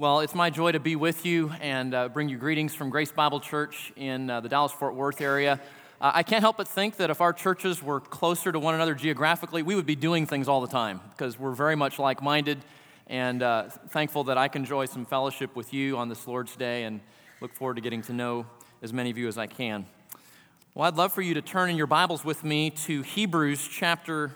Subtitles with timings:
[0.00, 3.10] Well, it's my joy to be with you and uh, bring you greetings from Grace
[3.10, 5.60] Bible Church in uh, the Dallas Fort Worth area.
[6.00, 8.94] Uh, I can't help but think that if our churches were closer to one another
[8.94, 12.58] geographically, we would be doing things all the time because we're very much like minded
[13.08, 16.84] and uh, thankful that I can enjoy some fellowship with you on this Lord's Day
[16.84, 17.00] and
[17.40, 18.46] look forward to getting to know
[18.82, 19.84] as many of you as I can.
[20.76, 24.30] Well, I'd love for you to turn in your Bibles with me to Hebrews chapter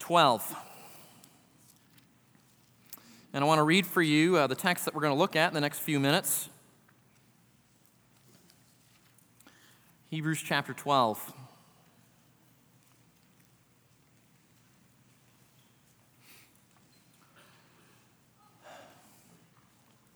[0.00, 0.54] 12.
[3.32, 5.36] And I want to read for you uh, the text that we're going to look
[5.36, 6.48] at in the next few minutes.
[10.08, 11.32] Hebrews chapter 12.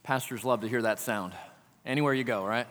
[0.03, 1.33] Pastors love to hear that sound.
[1.87, 2.67] Anywhere you go, right?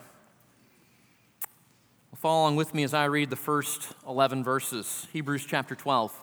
[2.12, 5.08] Well, follow along with me as I read the first 11 verses.
[5.14, 6.23] Hebrews chapter 12.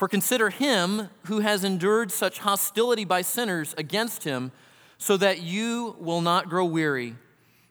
[0.00, 4.50] For consider him who has endured such hostility by sinners against him,
[4.96, 7.16] so that you will not grow weary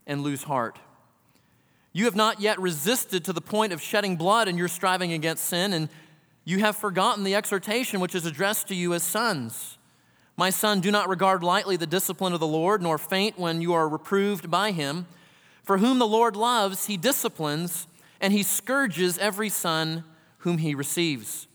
[0.05, 0.77] and lose heart.
[1.91, 5.45] You have not yet resisted to the point of shedding blood in your striving against
[5.45, 5.89] sin, and
[6.45, 9.80] you have forgotten the exhortation which is addressed to you as sons.
[10.38, 13.73] My son, do not regard lightly the discipline of the Lord, nor faint when you
[13.73, 15.08] are reproved by him.
[15.64, 17.88] For whom the Lord loves, he disciplines,
[18.21, 20.03] and he scourges every son
[20.41, 21.47] whom he receives.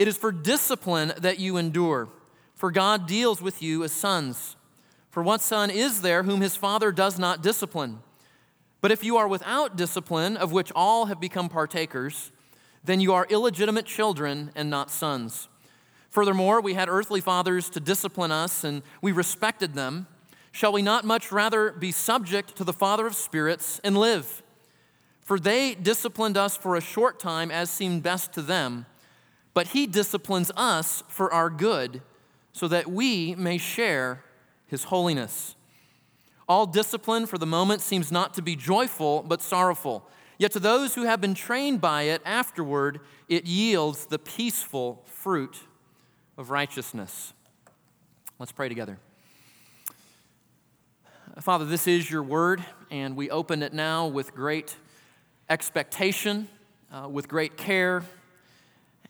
[0.00, 2.08] It is for discipline that you endure,
[2.54, 4.56] for God deals with you as sons.
[5.10, 7.98] For what son is there whom his father does not discipline?
[8.80, 12.32] But if you are without discipline, of which all have become partakers,
[12.82, 15.48] then you are illegitimate children and not sons.
[16.08, 20.06] Furthermore, we had earthly fathers to discipline us, and we respected them.
[20.50, 24.42] Shall we not much rather be subject to the Father of spirits and live?
[25.20, 28.86] For they disciplined us for a short time as seemed best to them
[29.54, 32.02] but he disciplines us for our good
[32.52, 34.24] so that we may share
[34.66, 35.54] his holiness.
[36.48, 40.06] All discipline for the moment seems not to be joyful, but sorrowful.
[40.38, 45.58] Yet to those who have been trained by it afterward, it yields the peaceful fruit
[46.36, 47.32] of righteousness.
[48.38, 48.98] Let's pray together.
[51.40, 54.76] Father, this is your word, and we open it now with great
[55.48, 56.48] expectation,
[56.92, 58.02] uh, with great care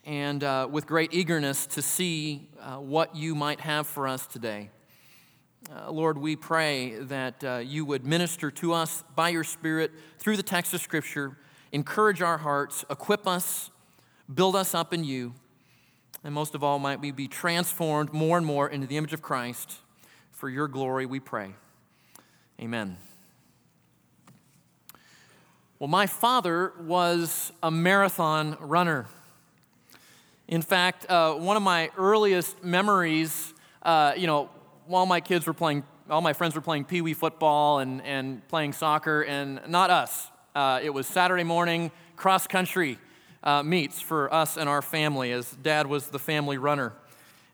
[0.04, 4.70] and uh, with great eagerness to see uh, what you might have for us today.
[5.70, 10.36] Uh, Lord, we pray that uh, you would minister to us by your Spirit through
[10.36, 11.36] the text of Scripture,
[11.70, 13.70] encourage our hearts, equip us,
[14.32, 15.34] build us up in you,
[16.24, 19.22] and most of all, might we be transformed more and more into the image of
[19.22, 19.78] Christ.
[20.32, 21.54] For your glory, we pray.
[22.60, 22.96] Amen.
[25.78, 29.06] Well, my father was a marathon runner.
[30.50, 34.50] In fact, uh, one of my earliest memories, uh, you know,
[34.88, 38.46] while my kids were playing, all my friends were playing pee wee football and, and
[38.48, 40.26] playing soccer, and not us.
[40.56, 42.98] Uh, it was Saturday morning cross country
[43.44, 46.94] uh, meets for us and our family, as dad was the family runner.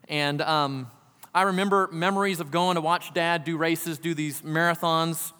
[0.08, 0.90] And um,
[1.34, 5.34] I remember memories of going to watch dad do races, do these marathons.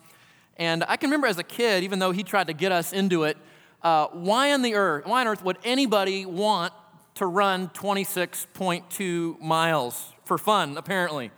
[0.58, 3.22] And I can remember as a kid, even though he tried to get us into
[3.22, 3.38] it,
[3.82, 6.74] uh, why on the earth, why on earth would anybody want
[7.16, 11.30] to run 26.2 miles for fun, apparently.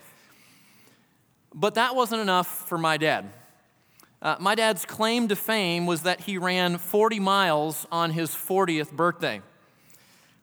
[1.54, 3.30] But that wasn't enough for my dad.
[4.20, 8.92] Uh, my dad's claim to fame was that he ran 40 miles on his 40th
[8.92, 9.40] birthday.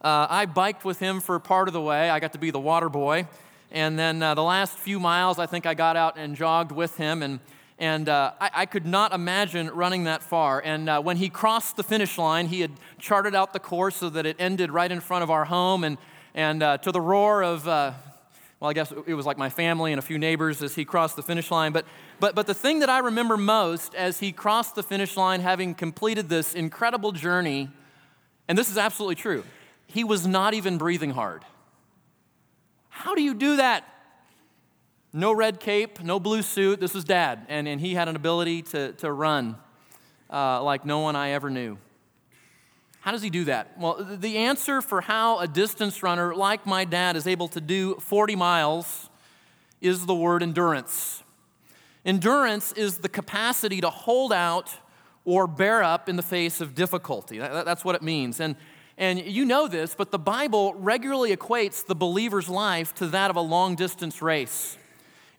[0.01, 2.09] Uh, I biked with him for part of the way.
[2.09, 3.27] I got to be the water boy.
[3.71, 6.95] And then uh, the last few miles, I think I got out and jogged with
[6.95, 7.21] him.
[7.21, 7.41] And
[7.77, 10.61] and uh, I, I, could not imagine running that far.
[10.63, 14.09] And uh, when he crossed the finish line, he had charted out the course so
[14.11, 15.83] that it ended right in front of our home.
[15.83, 15.97] And,
[16.33, 17.91] and uh, to the roar of, uh,
[18.61, 21.17] well, I guess it was like my family and a few neighbors as he crossed
[21.17, 21.73] the finish line.
[21.73, 21.85] But,
[22.21, 25.75] but, but the thing that I remember most as he crossed the finish line, having
[25.75, 27.69] completed this incredible journey,
[28.47, 29.43] and this is absolutely true,
[29.85, 31.43] he was not even breathing hard.
[32.87, 33.83] How do you do that?
[35.15, 36.81] No red cape, no blue suit.
[36.81, 37.45] This was dad.
[37.47, 39.55] And, and he had an ability to, to run
[40.29, 41.77] uh, like no one I ever knew.
[42.99, 43.79] How does he do that?
[43.79, 47.95] Well, the answer for how a distance runner like my dad is able to do
[47.95, 49.09] 40 miles
[49.79, 51.23] is the word endurance.
[52.05, 54.75] Endurance is the capacity to hold out
[55.23, 57.37] or bear up in the face of difficulty.
[57.37, 58.41] That's what it means.
[58.41, 58.57] And,
[58.97, 63.37] and you know this, but the Bible regularly equates the believer's life to that of
[63.37, 64.77] a long distance race.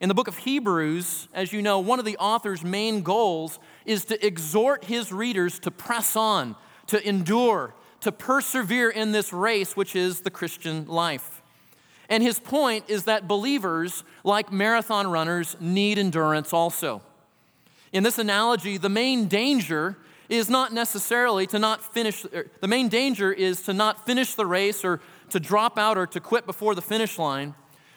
[0.01, 4.05] In the book of Hebrews, as you know, one of the author's main goals is
[4.07, 6.55] to exhort his readers to press on,
[6.89, 11.41] to endure, to persevere in this race, which is the Christian life.
[12.11, 17.01] And his point is that believers, like marathon runners, need endurance also.
[17.93, 19.97] In this analogy, the main danger
[20.29, 24.45] is not necessarily to not finish, er, the main danger is to not finish the
[24.45, 25.01] race or
[25.31, 27.55] to drop out or to quit before the finish line.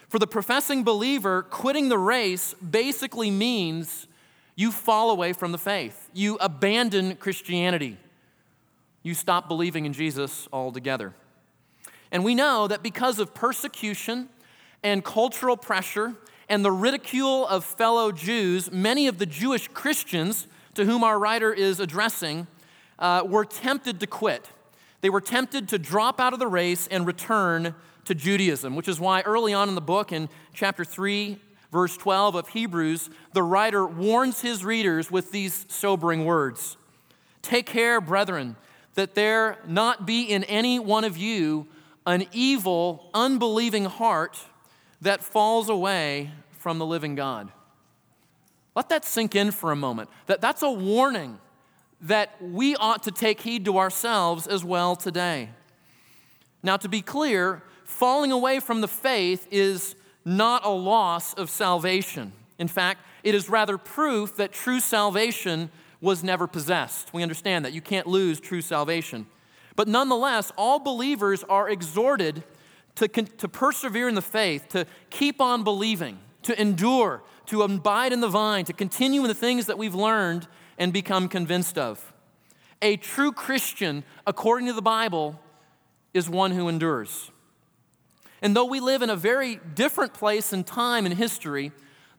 [0.09, 4.07] For the professing believer, quitting the race basically means
[4.55, 7.97] you fall away from the faith, you abandon Christianity,
[9.03, 11.13] you stop believing in Jesus altogether.
[12.11, 14.29] And we know that because of persecution
[14.81, 16.15] and cultural pressure
[16.49, 21.53] and the ridicule of fellow Jews, many of the Jewish Christians to whom our writer
[21.53, 22.47] is addressing
[22.97, 24.49] uh, were tempted to quit.
[25.01, 27.75] They were tempted to drop out of the race and return
[28.09, 31.39] to Judaism, which is why early on in the book, in chapter 3,
[31.71, 36.75] verse 12 of Hebrews, the writer warns his readers with these sobering words
[37.43, 38.55] Take care, brethren,
[38.95, 41.67] that there not be in any one of you
[42.07, 44.39] an evil, unbelieving heart
[45.01, 47.51] that falls away from the living God.
[48.75, 50.09] Let that sink in for a moment.
[50.25, 51.37] That, that's a warning
[52.01, 55.49] that we ought to take heed to ourselves as well today.
[56.63, 62.31] Now, to be clear, falling away from the faith is not a loss of salvation.
[62.59, 67.13] In fact, it is rather proof that true salvation was never possessed.
[67.13, 67.73] We understand that.
[67.73, 69.25] You can't lose true salvation.
[69.75, 72.43] But nonetheless, all believers are exhorted
[72.95, 78.21] to, to persevere in the faith, to keep on believing, to endure, to abide in
[78.21, 80.47] the vine, to continue in the things that we've learned
[80.77, 82.13] and become convinced of.
[82.81, 85.39] A true Christian, according to the Bible,
[86.13, 87.31] is one who endures.
[88.41, 91.71] And though we live in a very different place and time in history,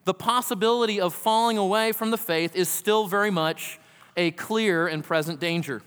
[0.03, 3.79] the possibility of falling away from the faith is still very much
[4.17, 5.81] a clear and present danger.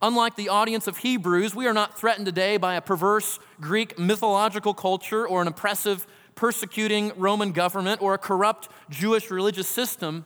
[0.00, 4.74] Unlike the audience of Hebrews, we are not threatened today by a perverse Greek mythological
[4.74, 10.24] culture or an oppressive, persecuting Roman government or a corrupt Jewish religious system.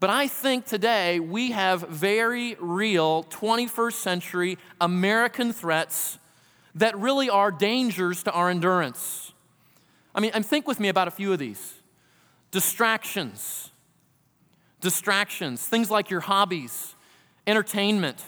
[0.00, 6.18] But I think today we have very real 21st century American threats
[6.74, 9.32] that really are dangers to our endurance.
[10.14, 11.74] I mean, and think with me about a few of these
[12.50, 13.70] distractions.
[14.80, 16.94] Distractions, things like your hobbies,
[17.46, 18.22] entertainment,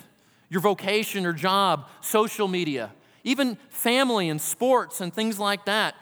[0.49, 2.93] your vocation or job, social media,
[3.25, 5.95] even family and sports and things like that.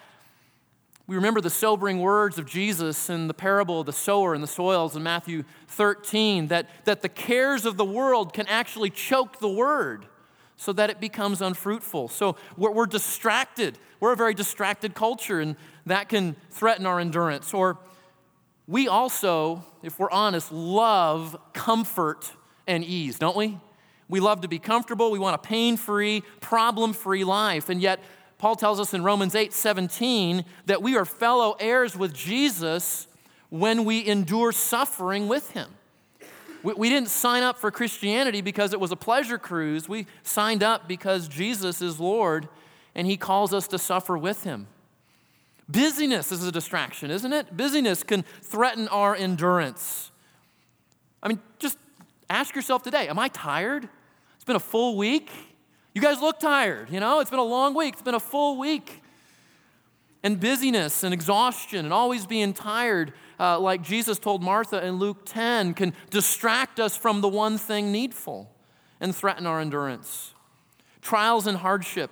[1.07, 4.49] We remember the sobering words of Jesus in the parable of the sower and the
[4.49, 9.49] soils in Matthew 13 that, that the cares of the world can actually choke the
[9.49, 10.07] word
[10.57, 12.09] so that it becomes unfruitful.
[12.09, 13.79] So we're, we're distracted.
[14.01, 15.57] We're a very distracted culture, and
[15.87, 17.53] that can threaten our endurance.
[17.53, 17.79] Or
[18.67, 22.33] we also, if we're honest, love comfort
[22.67, 23.59] and ease, don't we?
[24.09, 25.11] We love to be comfortable.
[25.11, 27.69] We want a pain free, problem free life.
[27.69, 28.01] And yet,
[28.39, 33.09] Paul tells us in Romans 8 17 that we are fellow heirs with Jesus
[33.49, 35.71] when we endure suffering with him.
[36.65, 39.89] We, we didn't sign up for Christianity because it was a pleasure cruise.
[39.89, 42.49] We signed up because Jesus is Lord
[42.97, 44.67] and he calls us to suffer with him.
[45.69, 47.57] Busyness is a distraction, isn't it?
[47.57, 50.11] Busyness can threaten our endurance.
[51.23, 51.79] I mean, just
[52.31, 53.89] Ask yourself today Am I tired?
[54.35, 55.31] It's been a full week.
[55.95, 57.21] You guys look tired, you know?
[57.21, 59.03] It's been a long week, it's been a full week.
[60.23, 65.23] And busyness and exhaustion and always being tired, uh, like Jesus told Martha in Luke
[65.25, 68.51] 10, can distract us from the one thing needful
[69.01, 70.35] and threaten our endurance.
[71.03, 72.11] Trials and hardship,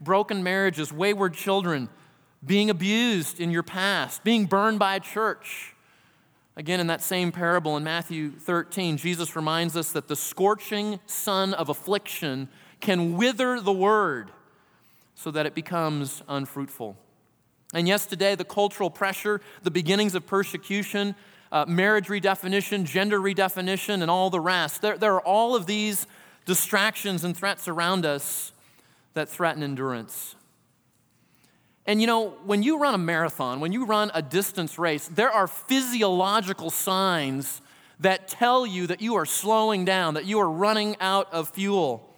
[0.00, 1.88] broken marriages, wayward children,
[2.44, 5.74] being abused in your past, being burned by a church,
[6.56, 11.52] Again, in that same parable in Matthew 13, Jesus reminds us that the scorching sun
[11.52, 12.48] of affliction
[12.80, 14.30] can wither the word
[15.16, 16.96] so that it becomes unfruitful.
[17.74, 21.16] And yes, today, the cultural pressure, the beginnings of persecution,
[21.50, 26.06] uh, marriage redefinition, gender redefinition, and all the rest, there, there are all of these
[26.46, 28.52] distractions and threats around us
[29.14, 30.36] that threaten endurance.
[31.86, 35.30] And you know, when you run a marathon, when you run a distance race, there
[35.30, 37.60] are physiological signs
[38.00, 42.08] that tell you that you are slowing down, that you are running out of fuel.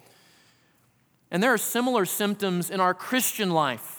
[1.29, 3.96] And there are similar symptoms in our Christian life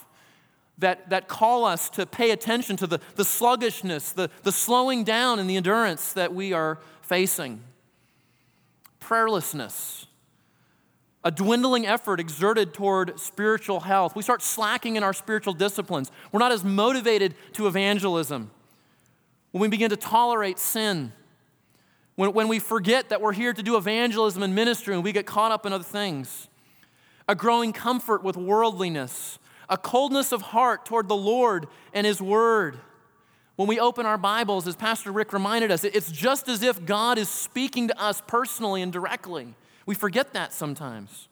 [0.79, 5.39] that, that call us to pay attention to the, the sluggishness, the, the slowing down
[5.39, 7.61] and the endurance that we are facing.
[9.01, 10.07] Prayerlessness,
[11.25, 14.15] a dwindling effort exerted toward spiritual health.
[14.15, 16.13] We start slacking in our spiritual disciplines.
[16.31, 18.51] We're not as motivated to evangelism.
[19.51, 21.13] When we begin to tolerate sin,
[22.15, 25.27] when, when we forget that we're here to do evangelism and ministry and we get
[25.27, 26.49] caught up in other things,
[27.27, 29.39] a growing comfort with worldliness,
[29.69, 32.79] a coldness of heart toward the Lord and His Word.
[33.57, 37.19] When we open our Bibles, as Pastor Rick reminded us, it's just as if God
[37.19, 39.55] is speaking to us personally and directly.
[39.85, 41.29] We forget that sometimes.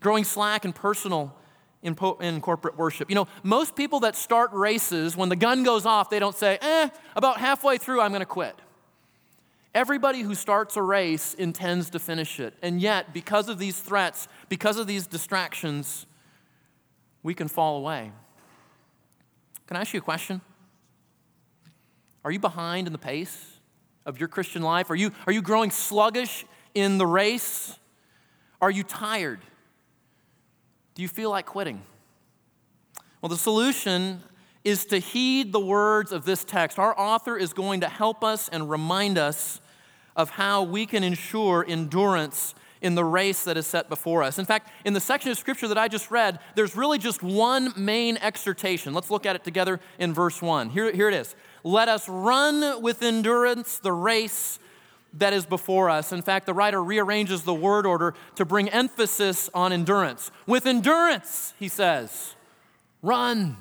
[0.00, 1.36] Growing slack and personal
[1.82, 3.08] in, po- in corporate worship.
[3.10, 6.58] You know, most people that start races, when the gun goes off, they don't say,
[6.60, 8.56] eh, about halfway through, I'm going to quit.
[9.72, 12.54] Everybody who starts a race intends to finish it.
[12.60, 16.06] And yet, because of these threats, because of these distractions,
[17.22, 18.12] we can fall away.
[19.66, 20.40] Can I ask you a question?
[22.24, 23.58] Are you behind in the pace
[24.04, 24.90] of your Christian life?
[24.90, 27.78] Are you, are you growing sluggish in the race?
[28.60, 29.40] Are you tired?
[30.94, 31.82] Do you feel like quitting?
[33.22, 34.22] Well, the solution
[34.64, 36.78] is to heed the words of this text.
[36.78, 39.60] Our author is going to help us and remind us
[40.16, 44.38] of how we can ensure endurance in the race that is set before us.
[44.38, 47.72] In fact, in the section of scripture that I just read, there's really just one
[47.76, 48.94] main exhortation.
[48.94, 50.70] Let's look at it together in verse 1.
[50.70, 54.58] Here, here it is Let us run with endurance the race
[55.14, 56.12] that is before us.
[56.12, 60.30] In fact, the writer rearranges the word order to bring emphasis on endurance.
[60.46, 62.34] With endurance, he says,
[63.02, 63.56] run.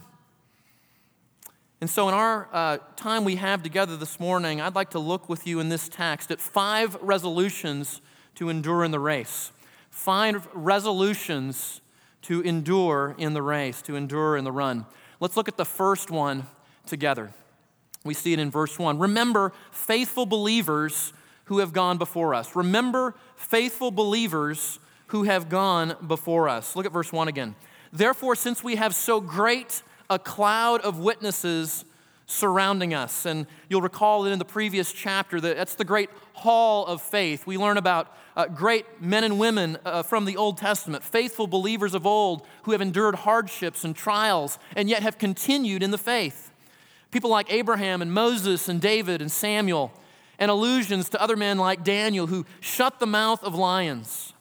[1.81, 5.29] And so, in our uh, time we have together this morning, I'd like to look
[5.29, 8.01] with you in this text at five resolutions
[8.39, 9.51] to endure in the race.
[9.89, 11.81] Find resolutions
[12.21, 14.85] to endure in the race, to endure in the run.
[15.19, 16.47] Let's look at the first one
[16.85, 17.31] together.
[18.05, 18.97] We see it in verse 1.
[18.97, 21.11] Remember faithful believers
[21.45, 22.55] who have gone before us.
[22.55, 26.77] Remember faithful believers who have gone before us.
[26.77, 27.55] Look at verse 1 again.
[27.91, 31.83] Therefore, since we have so great a cloud of witnesses
[32.29, 33.25] surrounding us.
[33.25, 37.47] And you'll recall that in the previous chapter that that's the great hall of faith.
[37.47, 41.93] We learn about uh, great men and women uh, from the Old Testament, faithful believers
[41.93, 46.51] of old who have endured hardships and trials and yet have continued in the faith.
[47.11, 49.91] People like Abraham and Moses and David and Samuel,
[50.37, 54.33] and allusions to other men like Daniel who shut the mouth of lions.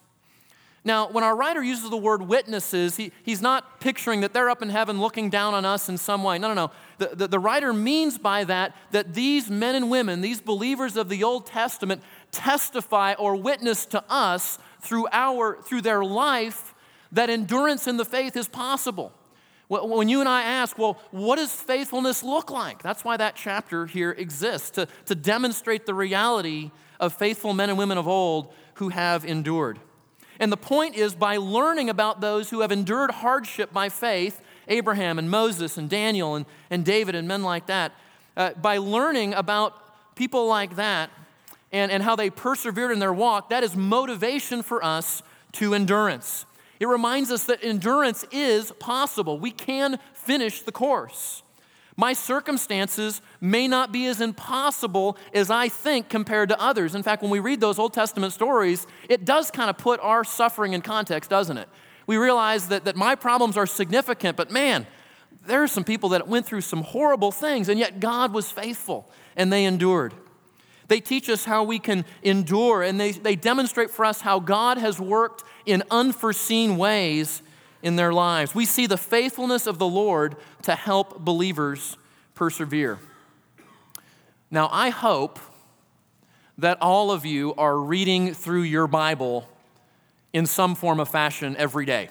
[0.85, 4.63] Now, when our writer uses the word witnesses, he, he's not picturing that they're up
[4.63, 6.39] in heaven looking down on us in some way.
[6.39, 6.71] No, no, no.
[6.99, 11.09] The, the, the, writer means by that that these men and women, these believers of
[11.09, 16.75] the Old Testament, testify or witness to us through, our, through their life
[17.13, 19.13] that endurance in the faith is possible.
[19.69, 22.83] When you and I ask, well, what does faithfulness look like?
[22.83, 27.79] That's why that chapter here exists, to, to demonstrate the reality of faithful men and
[27.79, 29.79] women of old who have endured.
[30.41, 35.19] And the point is by learning about those who have endured hardship by faith, Abraham
[35.19, 37.93] and Moses and Daniel and, and David and men like that,
[38.37, 39.75] uh, by learning about
[40.15, 41.11] people like that
[41.73, 46.47] and, and how they persevered in their walk, that is motivation for us to endurance.
[46.81, 49.39] It reminds us that endurance is possible.
[49.39, 51.43] We can finish the course.
[51.99, 56.95] My circumstances may not be as impossible as I think compared to others.
[56.95, 60.23] In fact, when we read those Old Testament stories, it does kind of put our
[60.23, 61.69] suffering in context, doesn't it?
[62.07, 64.87] We realize that, that my problems are significant, but man,
[65.45, 69.11] there are some people that went through some horrible things, and yet God was faithful
[69.37, 70.15] and they endured.
[70.87, 74.79] They teach us how we can endure, and they, they demonstrate for us how God
[74.79, 77.43] has worked in unforeseen ways
[77.83, 78.55] in their lives.
[78.55, 81.97] We see the faithfulness of the Lord to help believers
[82.35, 82.99] persevere.
[84.51, 85.39] Now, I hope
[86.57, 89.49] that all of you are reading through your Bible
[90.33, 92.09] in some form of fashion every day.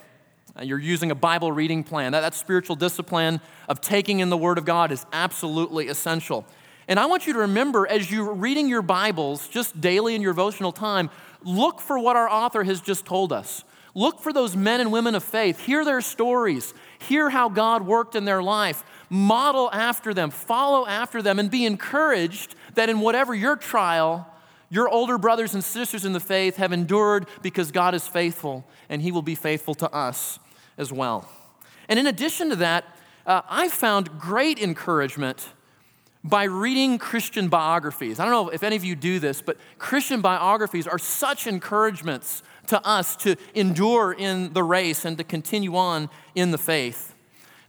[0.58, 2.14] Uh, you're using a Bible reading plan.
[2.14, 6.46] That, that spiritual discipline of taking in the Word of God is absolutely essential.
[6.88, 10.34] And I want you to remember as you're reading your Bibles, just daily in your
[10.34, 11.10] devotional time,
[11.44, 13.64] look for what our author has just told us.
[13.98, 15.60] Look for those men and women of faith.
[15.60, 16.76] Hear their stories.
[17.00, 18.84] Hear how God worked in their life.
[19.10, 20.30] Model after them.
[20.30, 21.40] Follow after them.
[21.40, 24.32] And be encouraged that in whatever your trial,
[24.70, 29.02] your older brothers and sisters in the faith have endured because God is faithful and
[29.02, 30.38] He will be faithful to us
[30.78, 31.28] as well.
[31.90, 32.86] And in addition to that,
[33.26, 35.50] uh, I found great encouragement
[36.24, 38.20] by reading Christian biographies.
[38.20, 42.44] I don't know if any of you do this, but Christian biographies are such encouragements
[42.68, 47.16] to us to endure in the race and to continue on in the faith.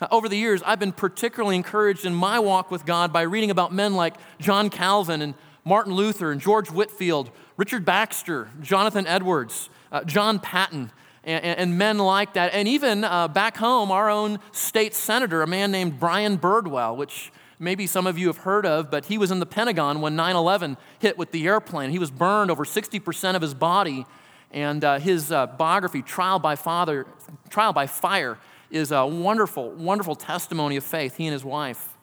[0.00, 3.50] Uh, over the years, I've been particularly encouraged in my walk with God by reading
[3.50, 9.68] about men like John Calvin and Martin Luther and George Whitefield, Richard Baxter, Jonathan Edwards,
[9.90, 10.92] uh, John Paton,
[11.24, 12.54] and, and, men like that.
[12.54, 17.32] And even uh, back home, our own state senator, a man named Brian Birdwell, which
[17.58, 20.36] maybe some of you have heard of, but he was in the Pentagon when 9
[20.36, 21.90] 11 hit with the airplane.
[21.90, 24.06] He was burned over 60% of his body.
[24.50, 27.06] And uh, his uh, biography, Trial by, Father,
[27.50, 28.38] Trial by Fire,
[28.70, 31.96] is a wonderful, wonderful testimony of faith, he and his wife.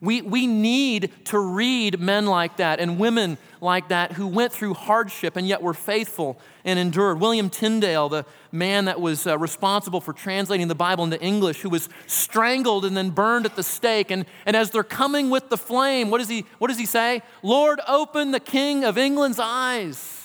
[0.00, 4.74] We, we need to read men like that and women like that who went through
[4.74, 7.18] hardship and yet were faithful and endured.
[7.18, 11.68] William Tyndale, the man that was uh, responsible for translating the Bible into English, who
[11.68, 14.12] was strangled and then burned at the stake.
[14.12, 17.22] And, and as they're coming with the flame, what does, he, what does he say?
[17.42, 20.17] Lord, open the King of England's eyes.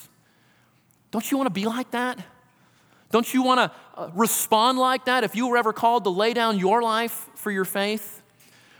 [1.14, 2.18] Don't you want to be like that?
[3.12, 6.34] Don't you want to uh, respond like that if you were ever called to lay
[6.34, 8.20] down your life for your faith?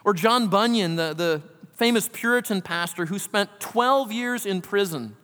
[0.05, 1.43] Or John Bunyan, the, the
[1.77, 5.15] famous Puritan pastor who spent 12 years in prison.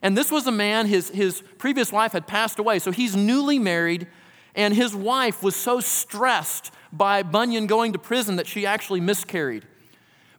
[0.00, 3.58] And this was a man, his, his previous wife had passed away, so he's newly
[3.58, 4.06] married,
[4.54, 9.66] and his wife was so stressed by Bunyan going to prison that she actually miscarried.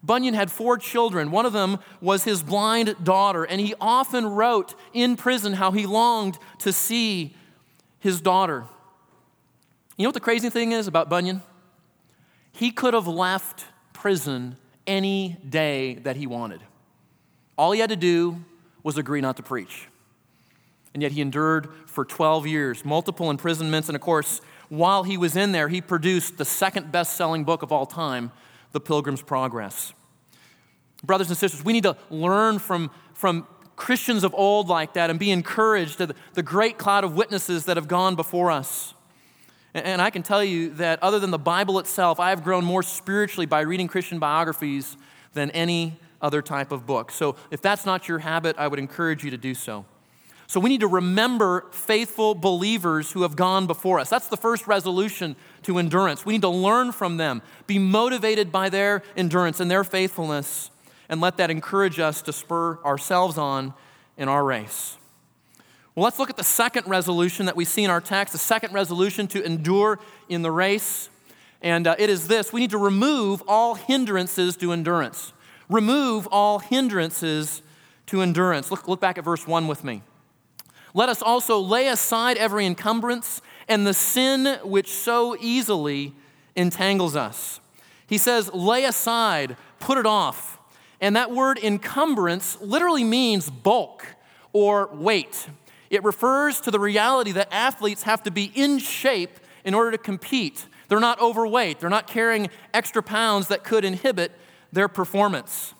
[0.03, 1.31] Bunyan had four children.
[1.31, 5.85] One of them was his blind daughter, and he often wrote in prison how he
[5.85, 7.35] longed to see
[7.99, 8.65] his daughter.
[9.97, 11.41] You know what the crazy thing is about Bunyan?
[12.51, 16.61] He could have left prison any day that he wanted.
[17.57, 18.43] All he had to do
[18.83, 19.87] was agree not to preach.
[20.93, 25.35] And yet he endured for 12 years, multiple imprisonments, and of course, while he was
[25.35, 28.31] in there, he produced the second best selling book of all time,
[28.71, 29.93] The Pilgrim's Progress.
[31.03, 35.19] Brothers and sisters, we need to learn from, from Christians of old like that and
[35.19, 38.93] be encouraged to the, the great cloud of witnesses that have gone before us.
[39.73, 42.65] And, and I can tell you that other than the Bible itself, I have grown
[42.65, 44.97] more spiritually by reading Christian biographies
[45.33, 47.11] than any other type of book.
[47.11, 49.85] So if that's not your habit, I would encourage you to do so.
[50.47, 54.09] So we need to remember faithful believers who have gone before us.
[54.09, 55.35] That's the first resolution
[55.67, 56.25] to endurance.
[56.25, 60.71] We need to learn from them, be motivated by their endurance and their faithfulness
[61.09, 63.73] and let that encourage us to spur ourselves on
[64.17, 64.97] in our race.
[65.93, 68.73] Well, let's look at the second resolution that we see in our text, the second
[68.73, 69.99] resolution to endure
[70.29, 71.09] in the race.
[71.61, 75.33] And uh, it is this we need to remove all hindrances to endurance.
[75.67, 77.61] Remove all hindrances
[78.05, 78.71] to endurance.
[78.71, 80.01] Look, look back at verse 1 with me.
[80.93, 86.13] Let us also lay aside every encumbrance and the sin which so easily
[86.55, 87.59] entangles us.
[88.07, 90.59] He says, lay aside, put it off.
[90.99, 94.05] And that word encumbrance literally means bulk
[94.53, 95.47] or weight.
[95.89, 99.97] It refers to the reality that athletes have to be in shape in order to
[99.97, 100.65] compete.
[100.87, 104.31] They're not overweight, they're not carrying extra pounds that could inhibit
[104.71, 105.73] their performance.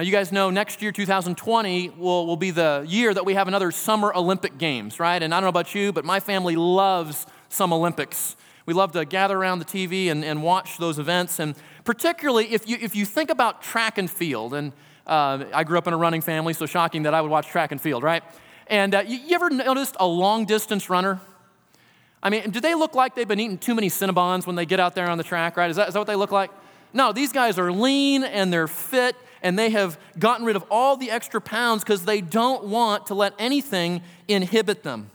[0.00, 3.48] Now, you guys know next year, 2020, will, will be the year that we have
[3.48, 5.22] another Summer Olympic Games, right?
[5.22, 8.34] And I don't know about you, but my family loves some Olympics.
[8.64, 11.38] We love to gather around the TV and, and watch those events.
[11.38, 14.72] And particularly if you, if you think about track and field, and
[15.06, 17.70] uh, I grew up in a running family, so shocking that I would watch track
[17.70, 18.22] and field, right?
[18.68, 21.20] And uh, you, you, ever noticed a long distance runner?
[22.22, 24.80] I mean, do they look like they've been eating too many Cinnabons when they get
[24.80, 25.68] out there on the track, right?
[25.68, 26.50] Is that, is that what they look like?
[26.94, 30.96] No, these guys are lean and they're fit and they have gotten rid of all
[30.96, 35.10] the extra pounds because they don't want to let anything inhibit them.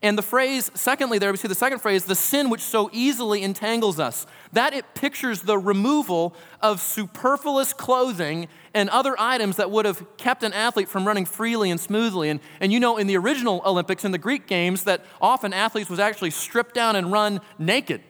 [0.00, 3.42] And the phrase, secondly, there we see the second phrase, the sin which so easily
[3.42, 4.26] entangles us.
[4.52, 10.44] That it pictures the removal of superfluous clothing and other items that would have kept
[10.44, 12.28] an athlete from running freely and smoothly.
[12.28, 15.90] And, and you know, in the original Olympics, in the Greek games, that often athletes
[15.90, 18.00] was actually stripped down and run naked.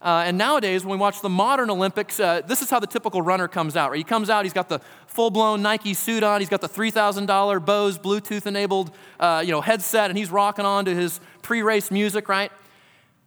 [0.00, 3.22] Uh, and nowadays, when we watch the modern Olympics, uh, this is how the typical
[3.22, 3.90] runner comes out.
[3.90, 3.98] Right?
[3.98, 7.64] He comes out, he's got the full blown Nike suit on, he's got the $3,000
[7.64, 11.90] Bose Bluetooth enabled uh, you know, headset, and he's rocking on to his pre race
[11.90, 12.52] music, right?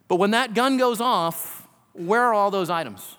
[0.07, 3.17] But when that gun goes off, where are all those items?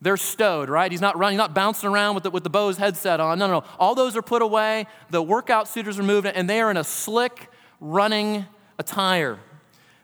[0.00, 0.90] They're stowed, right?
[0.90, 3.38] He's not running, he's not bouncing around with the, with the Bose headset on.
[3.38, 3.64] No, no, no.
[3.78, 6.84] All those are put away, the workout suit is removed, and they are in a
[6.84, 8.46] slick running
[8.78, 9.38] attire.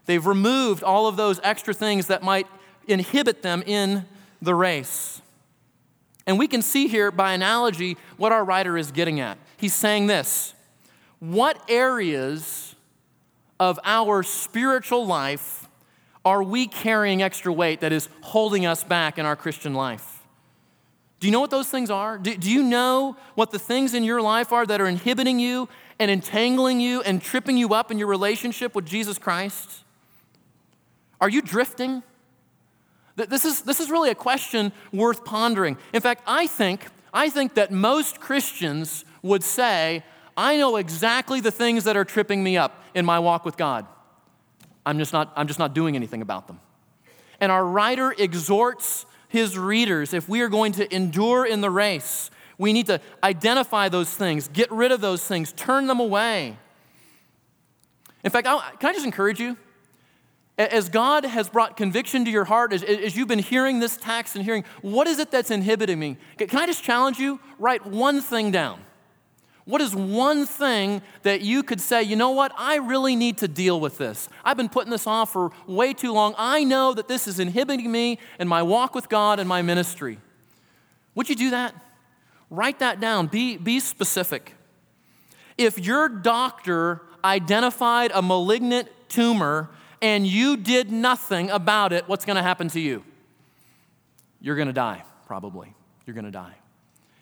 [0.08, 2.46] They've removed all of those extra things that might
[2.86, 4.06] inhibit them in
[4.40, 5.20] the race.
[6.26, 9.36] And we can see here by analogy what our writer is getting at.
[9.58, 10.54] He's saying this
[11.20, 12.74] What areas
[13.60, 15.68] of our spiritual life
[16.24, 20.22] are we carrying extra weight that is holding us back in our Christian life?
[21.20, 22.16] Do you know what those things are?
[22.16, 25.68] Do, do, you know what the things in your life are that are inhibiting you
[25.98, 29.84] and entangling you and tripping you up in your relationship with Jesus Christ?
[31.20, 32.02] Are you drifting?
[33.16, 35.76] This is, this is really a question worth pondering.
[35.92, 40.04] In fact, I think, I think that most Christians would say,
[40.36, 43.86] I know exactly the things that are tripping me up in my walk with God.
[44.86, 46.60] I'm just not, I'm just not doing anything about them.
[47.40, 52.30] And our writer exhorts his readers if we are going to endure in the race,
[52.56, 56.56] we need to identify those things, get rid of those things, turn them away.
[58.24, 59.56] In fact, I'll, can I just encourage you?
[60.58, 64.34] As God has brought conviction to your heart, as, as, you've been hearing this text
[64.34, 66.16] and hearing, what is it that's inhibiting me?
[66.36, 67.38] Can I just challenge you?
[67.60, 68.80] Write one thing down.
[69.66, 73.48] What is one thing that you could say, you know what, I really need to
[73.48, 74.28] deal with this?
[74.42, 76.34] I've been putting this off for way too long.
[76.38, 80.18] I know that this is inhibiting me in my walk with God and my ministry.
[81.14, 81.74] Would you do that?
[82.50, 83.26] Write that down.
[83.28, 84.54] Be, be specific.
[85.56, 92.36] If your doctor identified a malignant tumor and you did nothing about it, what's going
[92.36, 93.04] to happen to you?
[94.40, 95.74] You're going to die, probably.
[96.06, 96.54] You're going to die.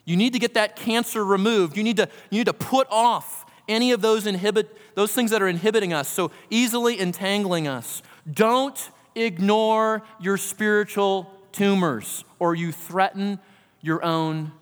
[0.05, 1.77] You need to get that cancer removed.
[1.77, 5.43] You need to, you need to put off any of those inhibit those things that
[5.43, 8.03] are inhibiting us, so easily entangling us.
[8.31, 13.39] Don't ignore your spiritual tumors or you threaten
[13.83, 14.53] your own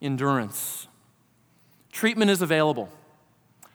[0.00, 0.88] endurance.
[1.90, 2.88] Treatment is available.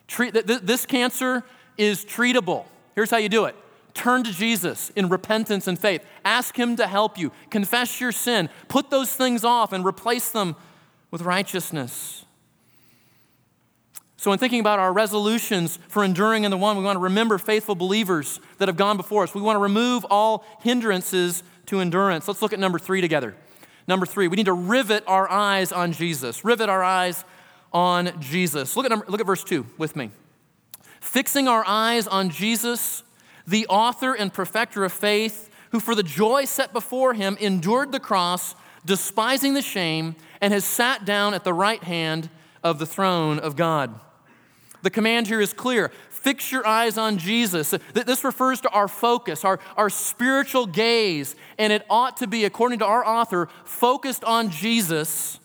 [0.08, 1.44] Treat, this cancer
[1.78, 2.66] is treatable.
[2.96, 3.56] Here's how you do it
[3.98, 6.06] turn to Jesus in repentance and faith.
[6.24, 7.32] Ask Him to help you.
[7.50, 8.50] Confess your sin.
[8.68, 10.56] Put those things off and replace them
[11.12, 12.24] with righteousness.
[14.20, 17.38] So, in thinking about our resolutions for enduring in the one, we want to remember
[17.38, 19.34] faithful believers that have gone before us.
[19.34, 22.28] We want to remove all hindrances to endurance.
[22.28, 23.36] Let's look at number three together.
[23.88, 26.44] Number three, we need to rivet our eyes on Jesus.
[26.44, 27.24] Rivet our eyes
[27.72, 28.76] on Jesus.
[28.76, 30.12] Look at, number, look at verse two with me.
[31.00, 33.04] Fixing our eyes on Jesus,
[33.48, 38.00] the author and perfecter of faith, who for the joy set before him endured the
[38.00, 38.56] cross,
[38.86, 42.30] despising the shame and has sat down at the right hand
[42.64, 44.00] of the throne of God.
[44.84, 47.74] The command here is clear fix your eyes on Jesus.
[47.94, 52.80] This refers to our focus, our, our spiritual gaze, and it ought to be, according
[52.80, 55.40] to our author, focused on Jesus.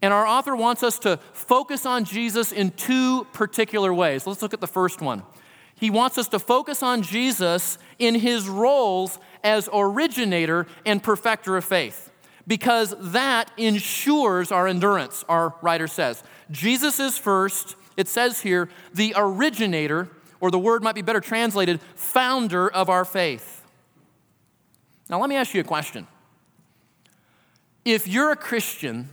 [0.00, 4.28] And our author wants us to focus on Jesus in two particular ways.
[4.28, 5.24] Let's look at the first one.
[5.78, 11.64] He wants us to focus on Jesus in his roles as originator and perfecter of
[11.64, 12.10] faith
[12.48, 16.22] because that ensures our endurance, our writer says.
[16.50, 20.08] Jesus is first, it says here, the originator,
[20.40, 23.64] or the word might be better translated, founder of our faith.
[25.10, 26.06] Now, let me ask you a question.
[27.84, 29.10] If you're a Christian,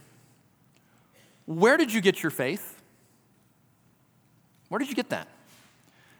[1.45, 2.81] where did you get your faith?
[4.69, 5.27] Where did you get that?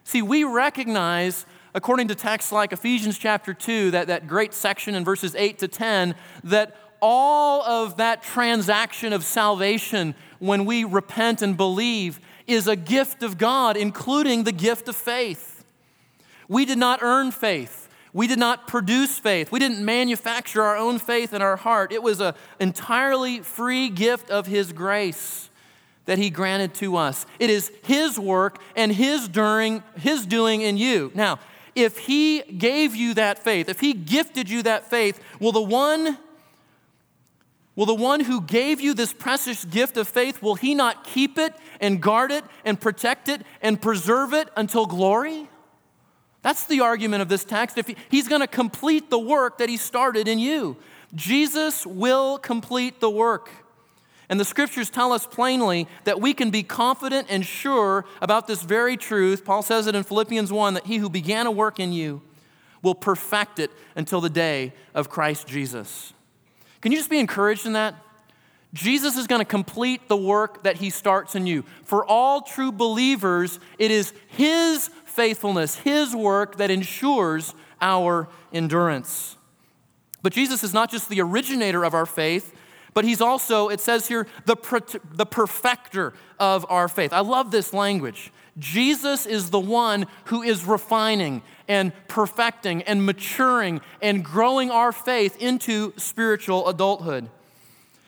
[0.06, 5.04] See, we recognize, according to texts like Ephesians chapter 2, that, that great section in
[5.04, 6.14] verses 8 to 10,
[6.44, 13.24] that all of that transaction of salvation when we repent and believe is a gift
[13.24, 15.66] of God, including the gift of faith.
[16.48, 17.90] We did not earn faith.
[18.14, 19.52] We did not produce faith.
[19.52, 21.92] We didn't manufacture our own faith in our heart.
[21.92, 25.50] It was an entirely free gift of His grace
[26.06, 27.26] that He granted to us.
[27.40, 31.12] It is His work and His during His doing in you.
[31.14, 31.40] Now,
[31.76, 36.18] if He gave you that faith, if He gifted you that faith, will the one
[37.76, 41.38] Will the one who gave you this precious gift of faith, will he not keep
[41.38, 45.50] it and guard it and protect it and preserve it until glory?
[46.42, 47.78] That's the argument of this text.
[47.78, 50.78] If he, he's going to complete the work that he started in you,
[51.14, 53.50] Jesus will complete the work.
[54.30, 58.64] And the scriptures tell us plainly that we can be confident and sure about this
[58.64, 59.46] very truth.
[59.46, 62.22] Paul says it in Philippians 1 that he who began a work in you
[62.82, 66.14] will perfect it until the day of Christ Jesus.
[66.82, 67.96] Can you just be encouraged in that?
[68.74, 71.64] Jesus is going to complete the work that he starts in you.
[71.84, 79.38] For all true believers, it is his faithfulness, his work that ensures our endurance.
[80.22, 82.54] But Jesus is not just the originator of our faith,
[82.96, 84.56] but he's also, it says here, the,
[85.12, 87.12] the perfecter of our faith.
[87.14, 88.32] I love this language.
[88.58, 95.36] Jesus is the one who is refining and perfecting and maturing and growing our faith
[95.42, 97.30] into spiritual adulthood.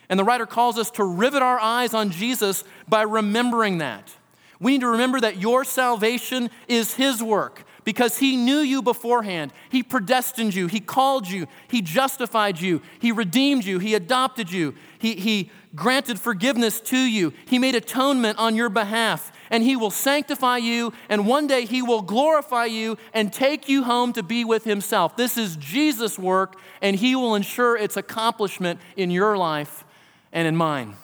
[0.08, 4.15] And the writer calls us to rivet our eyes on Jesus by remembering that.
[4.58, 9.54] We need to remember that your salvation is His work because He knew you beforehand.
[9.69, 14.76] He predestined you, He called you, He justified you, He redeemed you, He adopted you,
[15.00, 19.89] He, he granted forgiveness to you, He made atonement on your behalf, and he will
[19.89, 24.43] sanctify you, and one day he will glorify you and take you home to be
[24.43, 25.15] with himself.
[25.15, 29.86] This is Jesus' work, and he will ensure its accomplishment in your life
[30.34, 30.97] and in mine.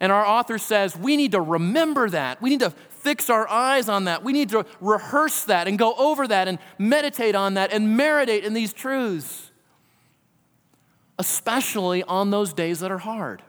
[0.00, 2.40] And our author says we need to remember that.
[2.40, 2.70] We need to
[3.00, 4.22] fix our eyes on that.
[4.22, 8.42] We need to rehearse that and go over that and meditate on that and marinate
[8.42, 9.50] in these truths,
[11.18, 13.42] especially on those days that are hard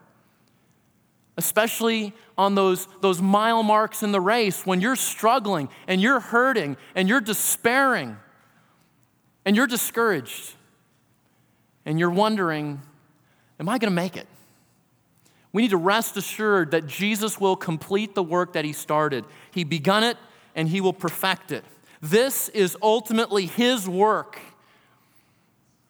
[1.37, 6.77] especially on those, those mile marks in the race when you're struggling and you're hurting
[6.93, 8.17] and you're despairing
[9.45, 10.53] and you're discouraged
[11.85, 12.81] and you're wondering,
[13.59, 14.27] Am I going to make it?
[15.53, 19.25] We need to rest assured that Jesus will complete the work that He started.
[19.51, 20.17] He begun it
[20.55, 21.63] and He will perfect it.
[22.01, 24.39] This is ultimately His work.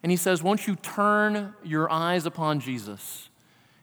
[0.02, 3.28] And He says, Won't you turn your eyes upon Jesus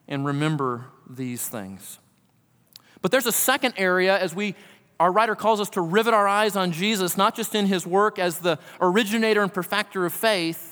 [0.10, 2.00] and remember these things.
[3.02, 4.56] But there's a second area as we
[5.00, 8.20] our writer calls us to rivet our eyes on Jesus, not just in his work
[8.20, 10.69] as the originator and perfecter of faith,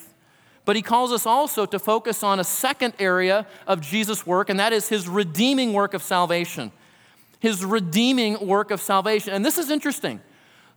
[0.68, 4.60] but he calls us also to focus on a second area of Jesus' work, and
[4.60, 6.74] that is his redeeming work of salvation.
[7.40, 9.32] His redeeming work of salvation.
[9.32, 10.20] And this is interesting.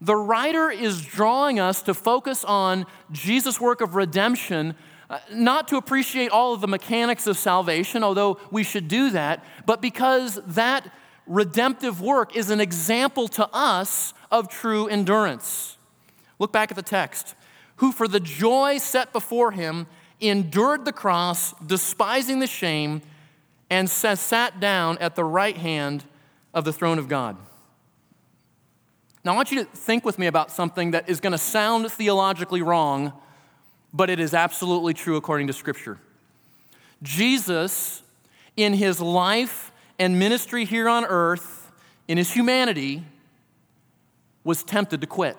[0.00, 4.76] The writer is drawing us to focus on Jesus' work of redemption
[5.08, 9.44] uh, not to appreciate all of the mechanics of salvation, although we should do that,
[9.66, 10.88] but because that
[11.26, 15.78] redemptive work is an example to us of true endurance.
[16.38, 17.34] Look back at the text.
[17.80, 19.86] Who, for the joy set before him,
[20.20, 23.02] endured the cross, despising the shame,
[23.68, 26.04] and sat down at the right hand
[26.54, 27.36] of the throne of God.
[29.24, 31.90] Now, I want you to think with me about something that is going to sound
[31.92, 33.12] theologically wrong
[33.92, 35.98] but it is absolutely true according to Scripture.
[37.02, 38.02] Jesus,
[38.56, 41.70] in his life and ministry here on earth,
[42.08, 43.04] in his humanity,
[44.44, 45.36] was tempted to quit.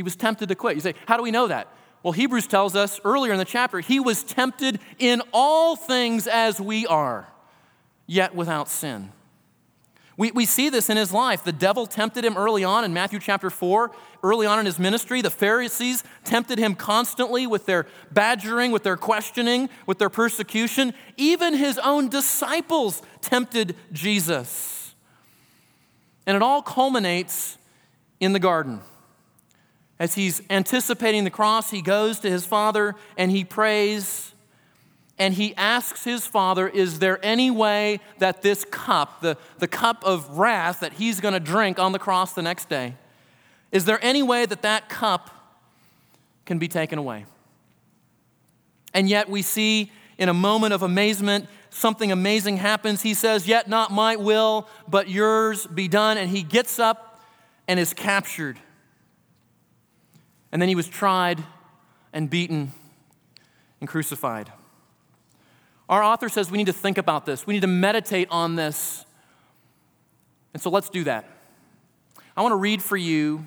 [0.00, 0.76] He was tempted to quit.
[0.76, 1.68] You say, How do we know that?
[2.02, 6.58] Well, Hebrews tells us earlier in the chapter, he was tempted in all things as
[6.58, 7.28] we are,
[8.06, 9.12] yet without sin.
[10.16, 11.44] We, we see this in his life.
[11.44, 13.90] The devil tempted him early on in Matthew chapter 4.
[14.22, 18.96] Early on in his ministry, the Pharisees tempted him constantly with their badgering, with their
[18.96, 20.94] questioning, with their persecution.
[21.18, 24.94] Even his own disciples tempted Jesus.
[26.26, 27.58] And it all culminates
[28.18, 28.80] in the garden.
[30.00, 34.34] As he's anticipating the cross, he goes to his father and he prays
[35.18, 40.02] and he asks his father, Is there any way that this cup, the, the cup
[40.02, 42.94] of wrath that he's going to drink on the cross the next day,
[43.70, 45.30] is there any way that that cup
[46.46, 47.26] can be taken away?
[48.94, 53.02] And yet we see in a moment of amazement, something amazing happens.
[53.02, 56.16] He says, Yet not my will, but yours be done.
[56.16, 57.22] And he gets up
[57.68, 58.58] and is captured.
[60.52, 61.42] And then he was tried
[62.12, 62.72] and beaten
[63.80, 64.52] and crucified.
[65.88, 69.04] Our author says we need to think about this, we need to meditate on this.
[70.52, 71.28] And so let's do that.
[72.36, 73.44] I want to read for you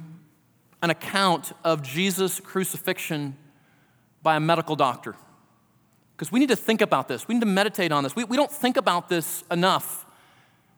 [0.81, 3.35] an account of Jesus' crucifixion
[4.21, 5.15] by a medical doctor.
[6.15, 7.27] Because we need to think about this.
[7.27, 8.15] We need to meditate on this.
[8.15, 10.05] We, we don't think about this enough.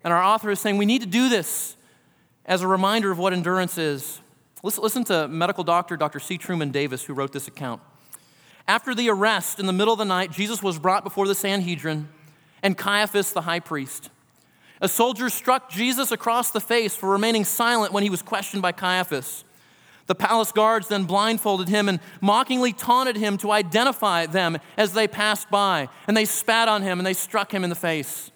[0.04, 1.76] And our author is saying we need to do this
[2.46, 4.22] as a reminder of what endurance is.
[4.66, 6.20] Listen, listen to medical doctor Dr.
[6.20, 6.40] C.
[6.40, 7.84] Truman Davis, who wrote this account.
[8.68, 12.10] After the arrest in the middle of the night, Jesus was brought before the Sanhedrin
[12.64, 14.10] and Caiaphas, the high priest.
[14.82, 18.72] A soldier struck Jesus across the face for remaining silent when he was questioned by
[18.72, 19.44] Caiaphas.
[20.08, 25.08] The palace guards then blindfolded him and mockingly taunted him to identify them as they
[25.08, 25.90] passed by.
[26.08, 28.32] And they spat on him and they struck him in the face.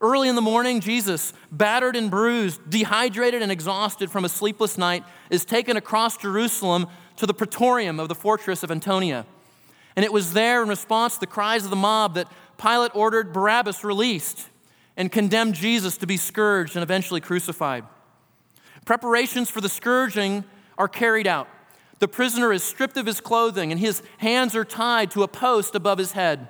[0.00, 5.04] Early in the morning, Jesus, battered and bruised, dehydrated and exhausted from a sleepless night,
[5.30, 9.24] is taken across Jerusalem to the praetorium of the fortress of Antonia.
[9.96, 13.32] And it was there, in response to the cries of the mob, that Pilate ordered
[13.32, 14.48] Barabbas released
[14.96, 17.84] and condemned Jesus to be scourged and eventually crucified.
[18.84, 20.44] Preparations for the scourging
[20.76, 21.48] are carried out.
[22.00, 25.74] The prisoner is stripped of his clothing, and his hands are tied to a post
[25.74, 26.48] above his head.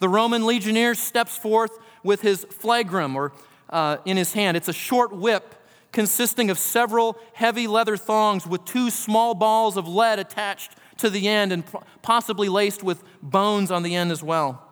[0.00, 3.32] The Roman legionnaire steps forth with his flagrum, or
[3.70, 4.56] uh, in his hand.
[4.56, 5.54] It's a short whip
[5.92, 11.28] consisting of several heavy leather thongs with two small balls of lead attached to the
[11.28, 11.64] end and
[12.00, 14.66] possibly laced with bones on the end as well.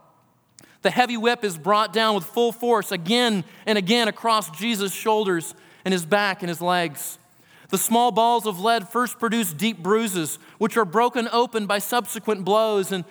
[0.83, 5.55] The heavy whip is brought down with full force again and again across Jesus' shoulders
[5.85, 7.19] and his back and his legs.
[7.69, 12.45] The small balls of lead first produce deep bruises, which are broken open by subsequent
[12.45, 12.91] blows.
[12.91, 13.05] And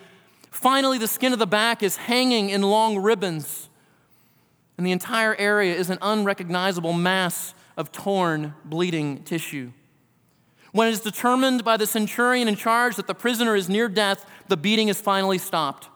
[0.50, 3.69] finally, the skin of the back is hanging in long ribbons.
[4.80, 9.72] And the entire area is an unrecognizable mass of torn, bleeding tissue.
[10.72, 14.24] When it is determined by the centurion in charge that the prisoner is near death,
[14.48, 15.90] the beating is finally stopped.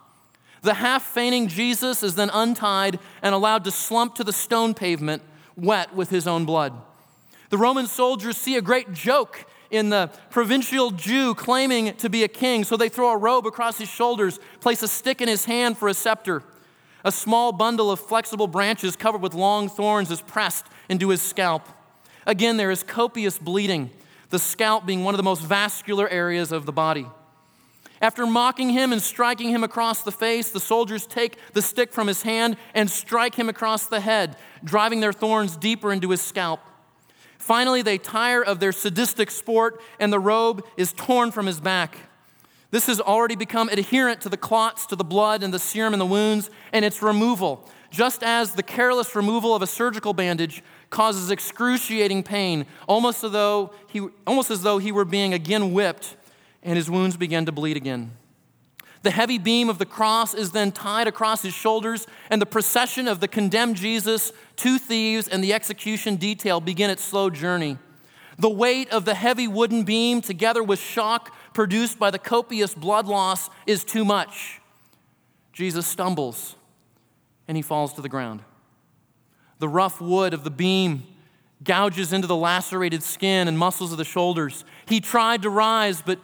[0.60, 5.22] The half fainting Jesus is then untied and allowed to slump to the stone pavement,
[5.56, 6.74] wet with his own blood.
[7.48, 12.28] The Roman soldiers see a great joke in the provincial Jew claiming to be a
[12.28, 15.78] king, so they throw a robe across his shoulders, place a stick in his hand
[15.78, 16.42] for a scepter.
[17.04, 21.68] A small bundle of flexible branches covered with long thorns is pressed into his scalp.
[22.26, 23.90] Again, there is copious bleeding
[24.30, 27.06] the scalp being one of the most vascular areas of the body.
[28.02, 32.08] After mocking him and striking him across the face, the soldiers take the stick from
[32.08, 36.60] his hand and strike him across the head, driving their thorns deeper into his scalp.
[37.38, 41.96] Finally, they tire of their sadistic sport, and the robe is torn from his back.
[42.74, 46.00] This has already become adherent to the clots, to the blood, and the serum in
[46.00, 50.60] the wounds, and its removal, just as the careless removal of a surgical bandage
[50.90, 56.16] causes excruciating pain, almost as though he, almost as though he were being again whipped
[56.64, 58.10] and his wounds began to bleed again.
[59.02, 63.06] The heavy beam of the cross is then tied across his shoulders, and the procession
[63.06, 67.78] of the condemned Jesus, two thieves, and the execution detail begin its slow journey.
[68.36, 73.06] The weight of the heavy wooden beam, together with shock produced by the copious blood
[73.06, 74.60] loss, is too much.
[75.52, 76.56] Jesus stumbles
[77.46, 78.40] and he falls to the ground.
[79.58, 81.04] The rough wood of the beam
[81.62, 84.64] gouges into the lacerated skin and muscles of the shoulders.
[84.86, 86.18] He tried to rise, but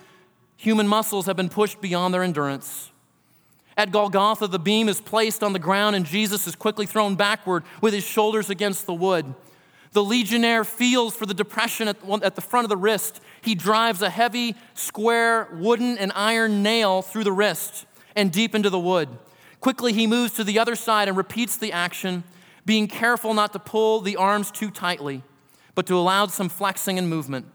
[0.57, 2.90] human muscles have been pushed beyond their endurance.
[3.77, 7.64] At Golgotha, the beam is placed on the ground, and Jesus is quickly thrown backward
[7.81, 9.35] with his shoulders against the wood.
[9.92, 13.20] The legionnaire feels for the depression at the front of the wrist.
[13.42, 18.70] He drives a heavy, square, wooden and iron nail through the wrist and deep into
[18.70, 19.09] the wood.
[19.61, 22.24] Quickly, he moves to the other side and repeats the action
[22.64, 25.22] being careful not to pull the arms too tightly,
[25.74, 27.46] but to allow some flexing and movement.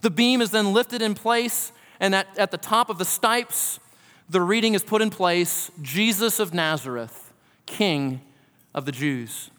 [0.00, 3.78] The beam is then lifted in place, and at, at the top of the stipes,
[4.28, 7.32] the reading is put in place Jesus of Nazareth,
[7.64, 8.22] King
[8.74, 9.50] of the Jews.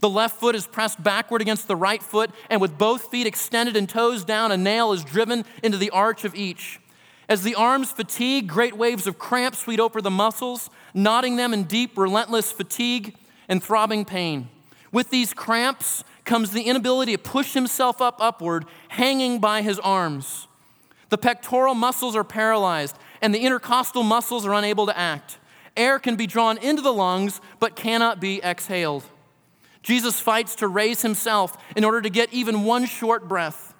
[0.00, 3.76] The left foot is pressed backward against the right foot, and with both feet extended
[3.76, 6.80] and toes down, a nail is driven into the arch of each.
[7.28, 11.64] As the arms fatigue, great waves of cramp sweep over the muscles, knotting them in
[11.64, 13.14] deep, relentless fatigue
[13.48, 14.48] and throbbing pain.
[14.92, 20.46] With these cramps comes the inability to push himself up upward, hanging by his arms.
[21.10, 25.38] The pectoral muscles are paralyzed, and the intercostal muscles are unable to act.
[25.76, 29.04] Air can be drawn into the lungs, but cannot be exhaled.
[29.88, 33.72] Jesus fights to raise himself in order to get even one short breath.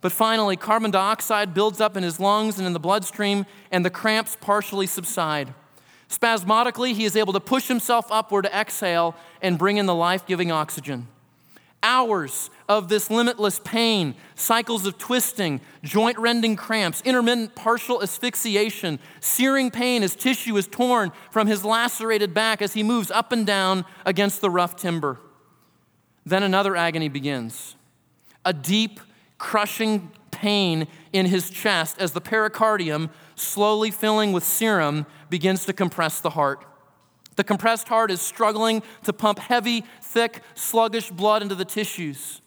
[0.00, 3.90] But finally, carbon dioxide builds up in his lungs and in the bloodstream, and the
[3.90, 5.54] cramps partially subside.
[6.08, 10.26] Spasmodically, he is able to push himself upward to exhale and bring in the life
[10.26, 11.06] giving oxygen.
[11.82, 19.70] Hours of this limitless pain, cycles of twisting, joint rending cramps, intermittent partial asphyxiation, searing
[19.70, 23.86] pain as tissue is torn from his lacerated back as he moves up and down
[24.04, 25.18] against the rough timber.
[26.26, 27.76] Then another agony begins
[28.44, 29.00] a deep,
[29.38, 36.20] crushing pain in his chest as the pericardium, slowly filling with serum, begins to compress
[36.20, 36.64] the heart.
[37.40, 42.42] The compressed heart is struggling to pump heavy, thick, sluggish blood into the tissues.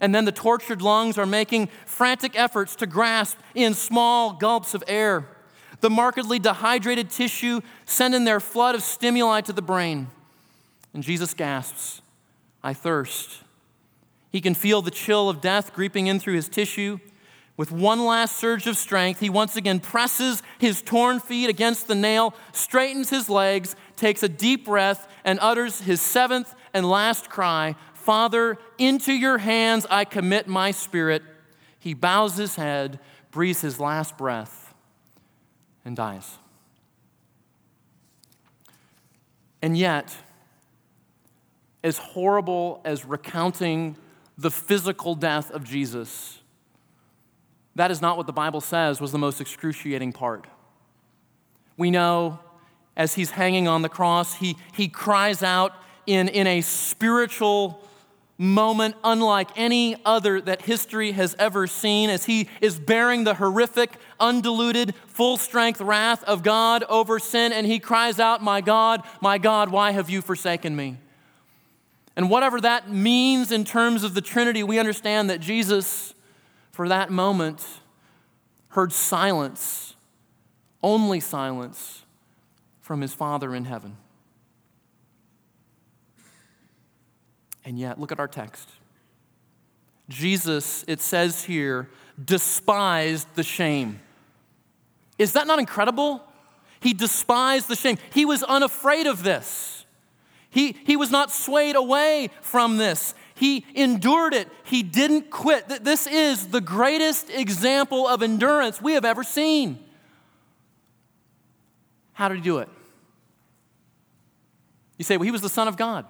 [0.00, 4.82] And then the tortured lungs are making frantic efforts to grasp in small gulps of
[4.88, 5.28] air.
[5.82, 10.08] The markedly dehydrated tissue send in their flood of stimuli to the brain.
[10.92, 12.02] And Jesus gasps,
[12.60, 13.44] I thirst.
[14.32, 16.98] He can feel the chill of death creeping in through his tissue.
[17.56, 21.94] With one last surge of strength, he once again presses his torn feet against the
[21.94, 27.76] nail, straightens his legs, takes a deep breath, and utters his seventh and last cry
[28.04, 31.22] Father, into your hands I commit my spirit.
[31.78, 34.74] He bows his head, breathes his last breath,
[35.86, 36.36] and dies.
[39.62, 40.14] And yet,
[41.82, 43.96] as horrible as recounting
[44.36, 46.40] the physical death of Jesus,
[47.74, 50.46] that is not what the Bible says was the most excruciating part.
[51.78, 52.38] We know
[52.96, 55.72] as he's hanging on the cross, he, he cries out
[56.06, 57.80] in, in a spiritual
[58.36, 63.96] moment unlike any other that history has ever seen as he is bearing the horrific,
[64.18, 69.38] undiluted, full strength wrath of God over sin, and he cries out, My God, my
[69.38, 70.98] God, why have you forsaken me?
[72.16, 76.14] And whatever that means in terms of the Trinity, we understand that Jesus
[76.74, 77.64] for that moment,
[78.70, 79.94] heard silence,
[80.82, 82.03] only silence
[82.84, 83.96] from his Father in heaven.
[87.64, 88.68] And yet, look at our text.
[90.10, 91.88] Jesus, it says here,
[92.22, 94.00] despised the shame.
[95.18, 96.22] Is that not incredible?
[96.78, 97.96] He despised the shame.
[98.12, 99.86] He was unafraid of this.
[100.50, 103.14] He, he was not swayed away from this.
[103.34, 104.46] He endured it.
[104.64, 105.82] He didn't quit.
[105.82, 109.82] This is the greatest example of endurance we have ever seen.
[112.14, 112.68] How did he do it?
[114.96, 116.06] You say, well, he was the Son of God.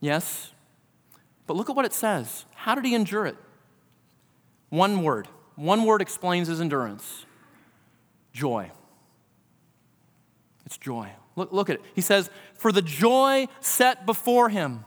[0.00, 0.52] Yes.
[1.46, 2.44] But look at what it says.
[2.54, 3.36] How did he endure it?
[4.68, 5.28] One word.
[5.56, 7.24] One word explains his endurance
[8.32, 8.70] joy.
[10.64, 11.10] It's joy.
[11.34, 11.82] Look, look at it.
[11.94, 14.84] He says, For the joy set before him.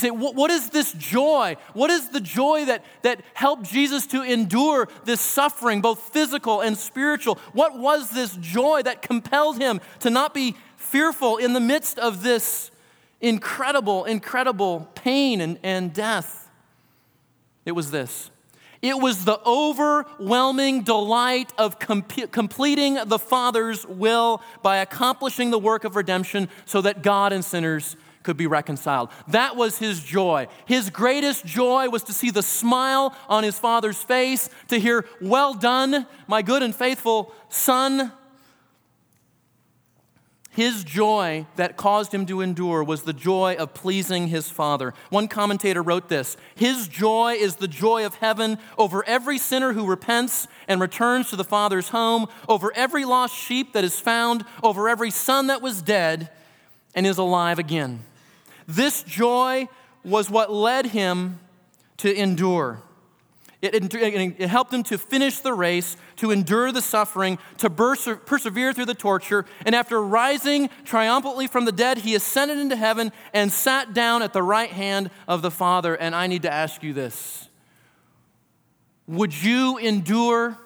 [0.00, 1.56] You say, what, what is this joy?
[1.74, 6.76] What is the joy that, that helped Jesus to endure this suffering, both physical and
[6.76, 7.36] spiritual?
[7.52, 12.22] What was this joy that compelled him to not be fearful in the midst of
[12.22, 12.70] this
[13.20, 16.48] incredible, incredible pain and, and death?
[17.66, 18.30] It was this
[18.82, 25.84] it was the overwhelming delight of comp- completing the Father's will by accomplishing the work
[25.84, 29.10] of redemption so that God and sinners could be reconciled.
[29.28, 30.48] That was his joy.
[30.66, 35.54] His greatest joy was to see the smile on his Father's face, to hear, Well
[35.54, 38.12] done, my good and faithful Son.
[40.52, 44.94] His joy that caused him to endure was the joy of pleasing his Father.
[45.08, 49.86] One commentator wrote this His joy is the joy of heaven over every sinner who
[49.86, 54.88] repents and returns to the Father's home, over every lost sheep that is found, over
[54.88, 56.30] every son that was dead
[56.96, 58.00] and is alive again.
[58.70, 59.68] This joy
[60.04, 61.40] was what led him
[61.96, 62.80] to endure.
[63.60, 63.94] It, it,
[64.40, 68.94] it, helped him to finish the race, to endure the suffering, to persevere through the
[68.94, 69.44] torture.
[69.66, 74.32] And after rising triumphantly from the dead, he ascended into heaven and sat down at
[74.32, 75.96] the right hand of the Father.
[75.96, 77.48] And I need to ask you this
[79.08, 80.56] Would you endure?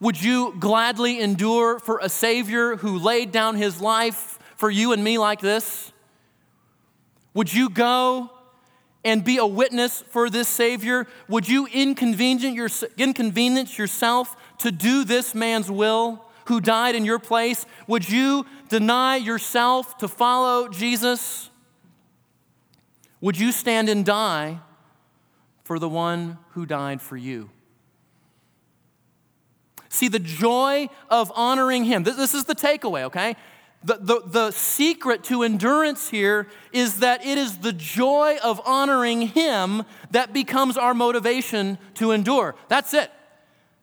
[0.00, 5.04] Would you gladly endure for a Savior who laid down his life for you and
[5.04, 5.92] me like this?
[7.34, 8.30] Would you go
[9.04, 11.06] and be a witness for this Savior?
[11.28, 17.66] Would you inconvenience, yourself to do this man's will who died in your place?
[17.86, 21.50] Would you deny yourself to follow Jesus?
[23.20, 24.60] Would you stand and die
[25.64, 27.50] for the one who died for you?
[29.88, 32.02] See, the joy of honoring him.
[32.02, 33.36] This is the takeaway, okay?
[33.84, 39.28] The, the, the secret to endurance here is that it is the joy of honoring
[39.28, 42.54] Him that becomes our motivation to endure.
[42.68, 43.10] That's it.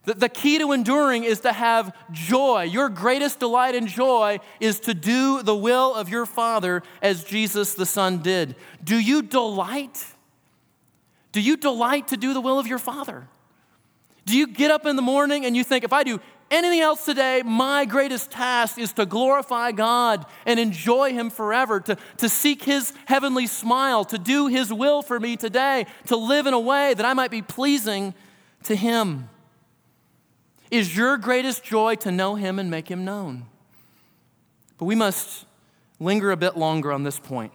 [0.05, 2.63] The, the key to enduring is to have joy.
[2.63, 7.75] Your greatest delight and joy is to do the will of your Father as Jesus
[7.75, 8.55] the Son did.
[8.83, 10.03] Do you delight?
[11.31, 13.27] Do you delight to do the will of your Father?
[14.25, 16.19] Do you get up in the morning and you think, if I do
[16.51, 21.97] anything else today, my greatest task is to glorify God and enjoy Him forever, to,
[22.17, 26.53] to seek His heavenly smile, to do His will for me today, to live in
[26.53, 28.13] a way that I might be pleasing
[28.63, 29.29] to Him.
[30.69, 33.45] Is your greatest joy to know Him and make Him known?
[34.77, 35.45] But we must
[35.99, 37.53] linger a bit longer on this point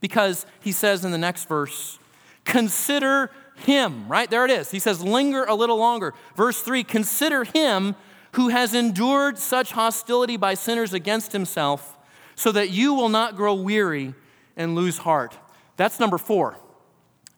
[0.00, 1.98] because He says in the next verse,
[2.44, 3.30] Consider
[3.66, 4.30] him, right?
[4.30, 4.70] There it is.
[4.70, 6.14] He says, linger a little longer.
[6.36, 7.94] Verse 3 Consider him
[8.32, 11.96] who has endured such hostility by sinners against himself,
[12.34, 14.14] so that you will not grow weary
[14.56, 15.36] and lose heart.
[15.76, 16.56] That's number four.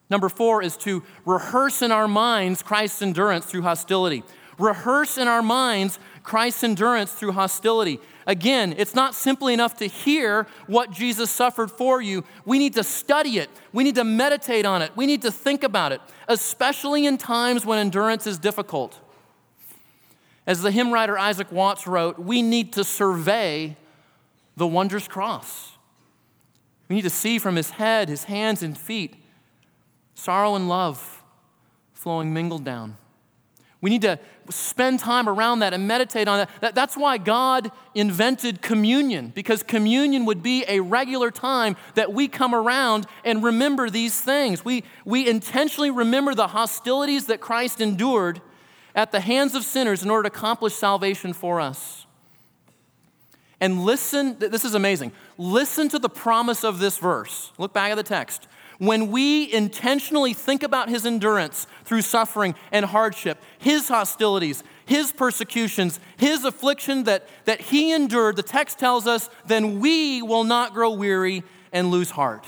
[0.09, 4.23] Number four is to rehearse in our minds Christ's endurance through hostility.
[4.59, 8.01] Rehearse in our minds Christ's endurance through hostility.
[8.27, 12.25] Again, it's not simply enough to hear what Jesus suffered for you.
[12.45, 13.51] We need to study it.
[13.73, 14.91] We need to meditate on it.
[14.97, 18.99] We need to think about it, especially in times when endurance is difficult.
[20.47, 23.77] As the hymn writer Isaac Watts wrote, we need to survey
[24.57, 25.73] the wondrous cross.
[26.89, 29.17] We need to see from his head, his hands, and feet
[30.17, 31.23] sorrow and love
[31.93, 32.97] flowing mingled down.
[33.81, 34.19] We need to
[34.51, 36.75] spend time around that and meditate on that.
[36.75, 42.55] That's why God invented communion, because communion would be a regular time that we come
[42.55, 44.65] around and remember these things.
[44.65, 48.41] We, we intentionally remember the hostilities that Christ endured
[48.95, 52.07] at the hands of sinners in order to accomplish salvation for us.
[53.61, 55.13] And listen, this is amazing.
[55.39, 57.53] Listen to the promise of this verse.
[57.59, 58.49] Look back at the text.
[58.79, 65.99] When we intentionally think about his endurance through suffering and hardship, his hostilities, his persecutions,
[66.17, 70.91] his affliction that, that he endured, the text tells us, then we will not grow
[70.91, 72.45] weary and lose heart.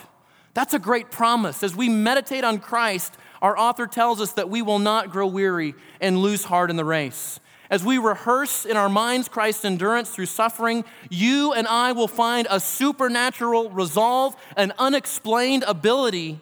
[0.55, 1.63] That's a great promise.
[1.63, 5.75] As we meditate on Christ, our author tells us that we will not grow weary
[6.01, 7.39] and lose heart in the race.
[7.71, 12.47] As we rehearse in our minds Christ's endurance through suffering, you and I will find
[12.51, 16.41] a supernatural resolve, an unexplained ability,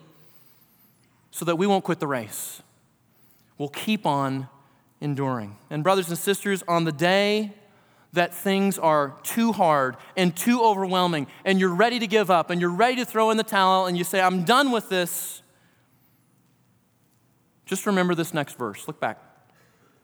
[1.32, 2.62] so that we won't quit the race.
[3.58, 4.48] We'll keep on
[5.00, 5.56] enduring.
[5.70, 7.54] And, brothers and sisters, on the day
[8.12, 12.60] that things are too hard and too overwhelming, and you're ready to give up, and
[12.60, 15.42] you're ready to throw in the towel, and you say, I'm done with this,
[17.66, 18.86] just remember this next verse.
[18.86, 19.20] Look back.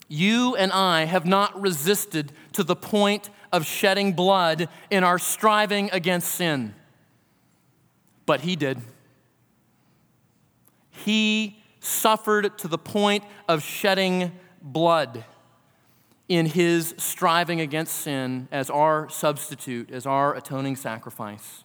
[0.08, 5.88] You and I have not resisted to the point of shedding blood in our striving
[5.92, 6.74] against sin.
[8.26, 8.80] But he did.
[10.90, 15.24] He suffered to the point of shedding blood
[16.28, 21.64] in his striving against sin as our substitute, as our atoning sacrifice.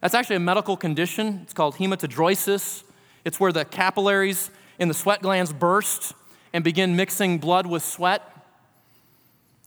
[0.00, 1.40] That's actually a medical condition.
[1.42, 2.82] It's called hematidrosis.
[3.24, 6.14] It's where the capillaries in the sweat glands burst
[6.52, 8.22] and begin mixing blood with sweat.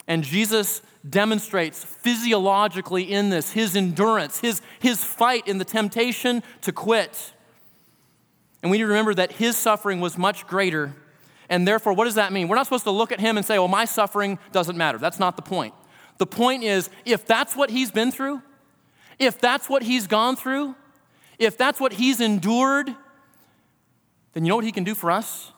[0.07, 6.71] And Jesus demonstrates physiologically in this his endurance, his, his fight in the temptation to
[6.71, 7.33] quit.
[8.61, 10.93] And we need to remember that his suffering was much greater.
[11.49, 12.47] And therefore, what does that mean?
[12.47, 14.97] We're not supposed to look at him and say, well, my suffering doesn't matter.
[14.97, 15.73] That's not the point.
[16.17, 18.41] The point is, if that's what he's been through,
[19.17, 20.75] if that's what he's gone through,
[21.39, 22.95] if that's what he's endured,
[24.33, 25.51] then you know what he can do for us?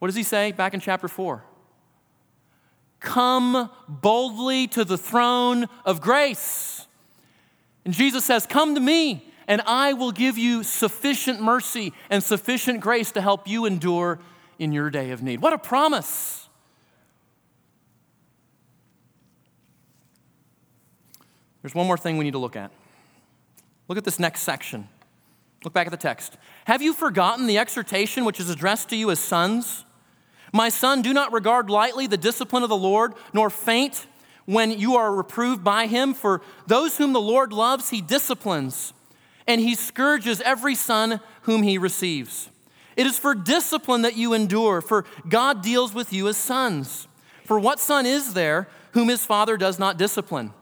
[0.00, 1.44] What does he say back in chapter 4?
[3.00, 6.86] Come boldly to the throne of grace.
[7.84, 12.80] And Jesus says, Come to me, and I will give you sufficient mercy and sufficient
[12.80, 14.18] grace to help you endure
[14.58, 15.40] in your day of need.
[15.40, 16.48] What a promise!
[21.62, 22.70] There's one more thing we need to look at.
[23.88, 24.88] Look at this next section.
[25.64, 26.36] Look back at the text.
[26.66, 29.84] Have you forgotten the exhortation which is addressed to you as sons?
[30.52, 34.06] My son, do not regard lightly the discipline of the Lord, nor faint
[34.44, 36.12] when you are reproved by him.
[36.12, 38.92] For those whom the Lord loves, he disciplines,
[39.46, 42.50] and he scourges every son whom he receives.
[42.96, 47.08] It is for discipline that you endure, for God deals with you as sons.
[47.44, 50.52] For what son is there whom his father does not discipline?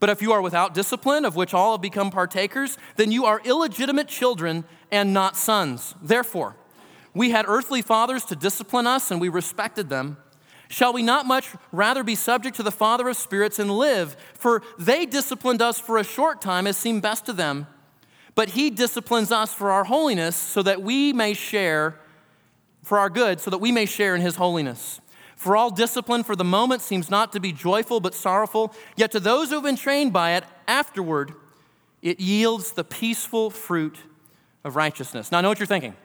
[0.00, 3.40] But if you are without discipline, of which all have become partakers, then you are
[3.44, 5.94] illegitimate children and not sons.
[6.02, 6.56] Therefore,
[7.14, 10.18] we had earthly fathers to discipline us, and we respected them.
[10.68, 14.16] Shall we not much rather be subject to the Father of spirits and live?
[14.34, 17.66] For they disciplined us for a short time as seemed best to them,
[18.38, 21.96] but He disciplines us for our holiness, so that we may share,
[22.84, 25.00] for our good, so that we may share in His holiness.
[25.34, 29.18] For all discipline for the moment seems not to be joyful but sorrowful, yet to
[29.18, 31.32] those who have been trained by it, afterward,
[32.00, 33.98] it yields the peaceful fruit
[34.62, 35.32] of righteousness.
[35.32, 35.96] Now, I know what you're thinking.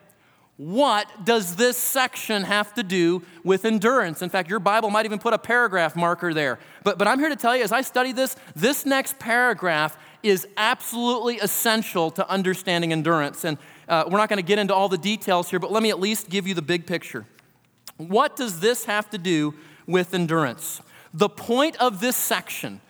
[0.57, 4.23] What does this section have to do with endurance?
[4.23, 6.57] In fact, your Bible might even put a paragraph marker there.
[6.83, 10.47] But, but I'm here to tell you, as I study this, this next paragraph is
[10.57, 13.43] absolutely essential to understanding endurance.
[13.43, 13.57] And
[13.87, 15.99] uh, we're not going to get into all the details here, but let me at
[15.99, 17.25] least give you the big picture.
[17.97, 19.53] What does this have to do
[19.85, 20.81] with endurance?
[21.13, 22.81] The point of this section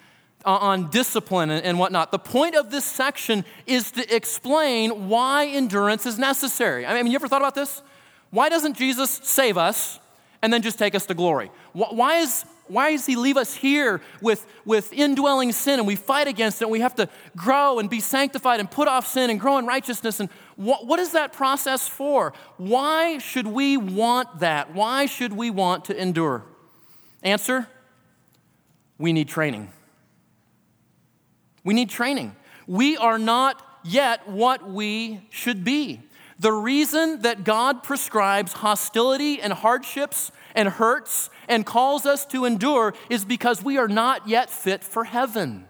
[0.45, 6.05] uh, on discipline and whatnot, the point of this section is to explain why endurance
[6.05, 6.85] is necessary.
[6.85, 7.81] I mean, you ever thought about this?
[8.29, 9.99] Why doesn't Jesus save us
[10.41, 11.51] and then just take us to glory?
[11.73, 16.27] Why is why does he leave us here with, with indwelling sin and we fight
[16.27, 17.07] against it and we have to
[17.37, 20.19] grow and be sanctified and put off sin and grow in righteousness?
[20.19, 22.33] And what, what is that process for?
[22.57, 24.73] Why should we want that?
[24.73, 26.43] Why should we want to endure?
[27.21, 27.67] Answer
[28.97, 29.71] we need training.
[31.63, 32.35] We need training.
[32.67, 36.01] We are not yet what we should be.
[36.39, 42.93] The reason that God prescribes hostility and hardships and hurts and calls us to endure
[43.09, 45.67] is because we are not yet fit for heaven.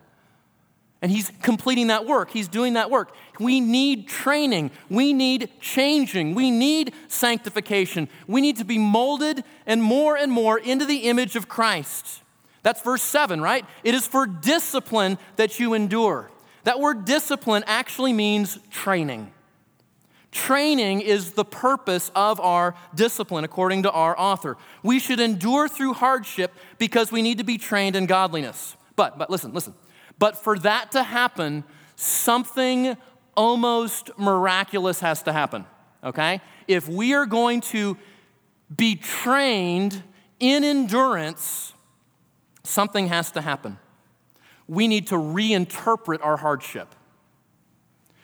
[1.01, 3.13] And He's completing that work, He's doing that work.
[3.39, 9.83] We need training, we need changing, we need sanctification, we need to be molded and
[9.83, 12.21] more and more into the image of Christ.
[12.61, 13.65] That's verse 7, right?
[13.83, 16.31] It is for discipline that you endure.
[16.63, 19.33] That word discipline actually means training.
[20.33, 24.57] Training is the purpose of our discipline, according to our author.
[24.81, 28.75] We should endure through hardship because we need to be trained in godliness.
[28.95, 29.75] But, but listen, listen.
[30.17, 31.63] But for that to happen,
[31.95, 32.97] something
[33.37, 35.65] almost miraculous has to happen,
[36.03, 36.41] okay?
[36.67, 37.95] If we are going to
[38.75, 40.01] be trained
[40.39, 41.73] in endurance,
[42.63, 43.77] something has to happen.
[44.67, 46.95] We need to reinterpret our hardship.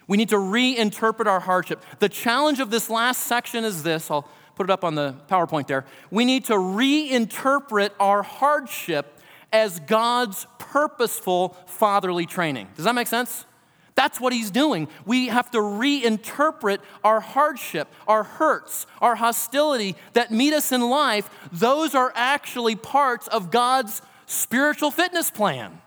[0.09, 1.85] We need to reinterpret our hardship.
[1.99, 5.67] The challenge of this last section is this I'll put it up on the PowerPoint
[5.67, 5.85] there.
[6.09, 9.19] We need to reinterpret our hardship
[9.53, 12.69] as God's purposeful fatherly training.
[12.75, 13.45] Does that make sense?
[13.93, 14.87] That's what he's doing.
[15.05, 21.29] We have to reinterpret our hardship, our hurts, our hostility that meet us in life.
[21.51, 25.81] Those are actually parts of God's spiritual fitness plan.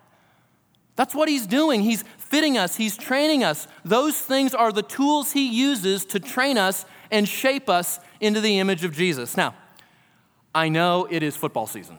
[0.97, 1.83] That's what he's doing.
[1.83, 3.67] He's fitting us, he's training us.
[3.85, 8.59] Those things are the tools he uses to train us and shape us into the
[8.59, 9.37] image of Jesus.
[9.37, 9.55] Now,
[10.55, 11.99] I know it is football season.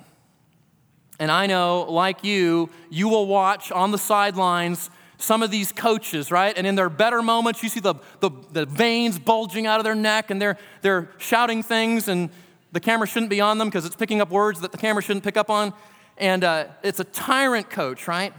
[1.19, 6.31] And I know, like you, you will watch on the sidelines some of these coaches,
[6.31, 6.57] right?
[6.57, 9.95] And in their better moments, you see the, the, the, veins bulging out of their
[9.95, 12.29] neck and they're, they're shouting things, and
[12.71, 15.23] the camera shouldn't be on them because it's picking up words that the camera shouldn't
[15.23, 15.73] pick up on.
[16.17, 18.33] And uh, it's a tyrant coach, right?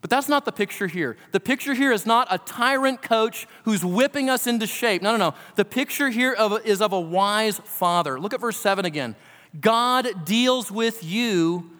[0.00, 1.16] But that's not the picture here.
[1.32, 5.02] The picture here is not a tyrant coach who's whipping us into shape.
[5.02, 5.34] No, no, no.
[5.56, 8.18] The picture here of, is of a wise father.
[8.18, 9.14] Look at verse 7 again.
[9.58, 11.70] God deals with you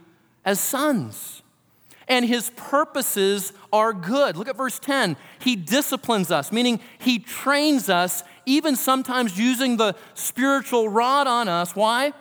[0.45, 1.43] as sons,
[2.09, 4.37] and his purposes are good.
[4.37, 5.17] Look at verse 10.
[5.39, 11.77] He disciplines us, meaning he trains us, even sometimes using the spiritual rod on us.
[11.77, 12.13] Why?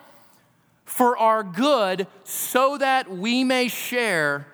[0.85, 4.45] For our good, so that we may share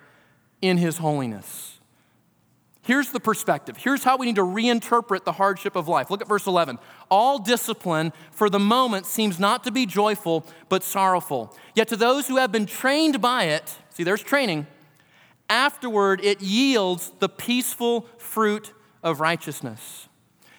[0.68, 1.78] in his holiness.
[2.82, 3.76] Here's the perspective.
[3.76, 6.08] Here's how we need to reinterpret the hardship of life.
[6.08, 6.78] Look at verse 11.
[7.10, 11.52] All discipline for the moment seems not to be joyful, but sorrowful.
[11.74, 14.68] Yet to those who have been trained by it, see, there's training,
[15.50, 20.08] afterward it yields the peaceful fruit of righteousness.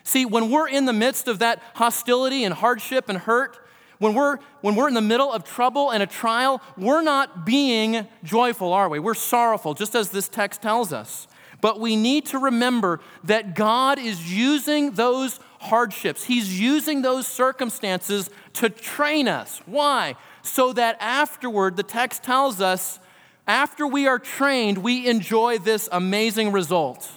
[0.03, 3.57] See, when we're in the midst of that hostility and hardship and hurt,
[3.99, 8.07] when we're, when we're in the middle of trouble and a trial, we're not being
[8.23, 8.99] joyful, are we?
[8.99, 11.27] We're sorrowful, just as this text tells us.
[11.61, 18.29] But we need to remember that God is using those hardships, He's using those circumstances
[18.53, 19.59] to train us.
[19.65, 20.15] Why?
[20.43, 22.99] So that afterward, the text tells us,
[23.47, 27.09] after we are trained, we enjoy this amazing result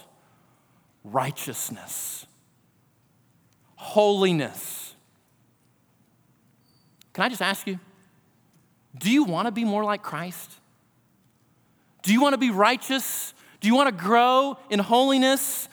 [1.03, 2.25] righteousness,
[3.75, 4.80] holiness
[7.13, 7.79] can I just ask you,
[8.97, 10.51] do you want to be more like Christ?
[12.03, 13.33] Do you want to be righteous?
[13.59, 15.69] Do you want to grow in holiness?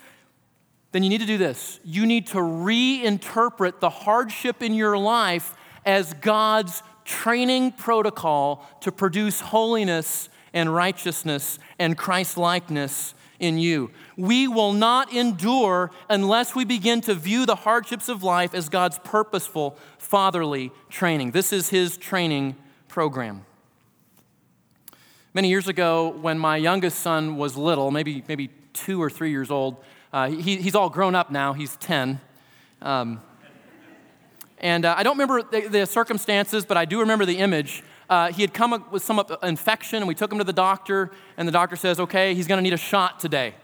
[0.93, 1.81] Then you need to do this.
[1.85, 9.41] You need to reinterpret the hardship in your life as God's training protocol to produce
[9.41, 13.91] holiness and righteousness and Christ likeness in you.
[14.17, 18.99] We will not endure unless we begin to view the hardships of life as God's
[19.05, 21.31] purposeful fatherly training.
[21.31, 22.57] This is His training
[22.89, 23.45] program.
[25.35, 29.51] Many years ago, when my youngest son was little, maybe, maybe two or three years
[29.51, 29.77] old,
[30.13, 32.21] uh, he, he's all grown up now, he's 10.
[32.81, 33.21] Um,
[34.61, 37.83] and uh, I don't remember the, the, circumstances, but I do remember the image.
[38.09, 41.11] Uh, he had come up with some infection, and we took him to the doctor,
[41.37, 43.55] and the doctor says, okay, he's going to need a shot today.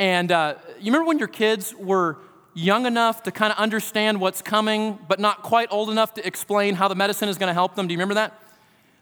[0.00, 2.18] And uh, you remember when your kids were
[2.54, 6.74] young enough to kind of understand what's coming, but not quite old enough to explain
[6.74, 7.86] how the medicine is going to help them?
[7.86, 8.38] Do you remember that?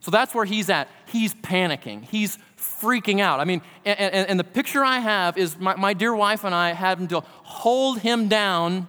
[0.00, 0.88] So that's where he's at.
[1.06, 2.04] He's panicking.
[2.04, 3.40] He's freaking out.
[3.40, 6.54] I mean, and, and, and the picture I have is my, my dear wife and
[6.54, 8.88] I having to hold him down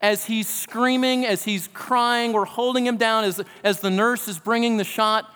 [0.00, 4.38] as he's screaming, as he's crying, we're holding him down as, as the nurse is
[4.38, 5.30] bringing the shot.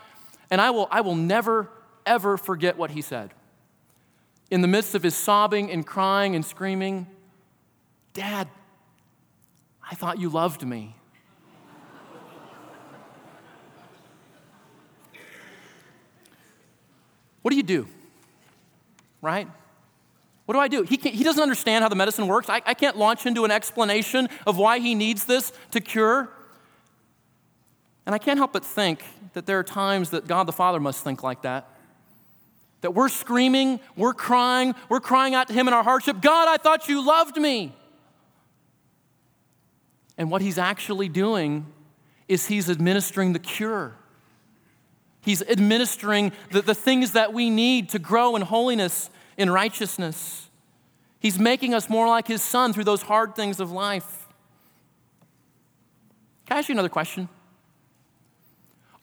[0.51, 1.69] And I will, I will never,
[2.07, 3.35] ever forget what he said.
[4.51, 7.07] In the midst of his sobbing and crying and screaming,
[8.15, 8.49] Dad,
[9.91, 10.97] I thought you loved me.
[17.43, 17.87] what do you do?
[19.21, 19.49] Right?
[20.47, 20.83] What do I do?
[20.83, 22.49] He, he doesn't understand how the medicine works.
[22.49, 26.29] I, I can't launch into an explanation of why he needs this to cure.
[28.07, 31.03] And I can't help but think that there are times that God the Father must
[31.03, 31.71] think like that.
[32.83, 36.59] That we're screaming, we're crying, we're crying out to Him in our hardship God, I
[36.59, 37.75] thought you loved me.
[40.19, 41.67] And what He's actually doing
[42.29, 43.95] is He's administering the cure.
[45.23, 50.49] He's administering the, the things that we need to grow in holiness in righteousness.
[51.19, 54.29] He's making us more like his son through those hard things of life.
[56.47, 57.29] Can I ask you another question?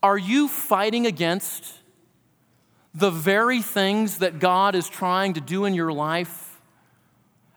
[0.03, 1.79] Are you fighting against
[2.93, 6.61] the very things that God is trying to do in your life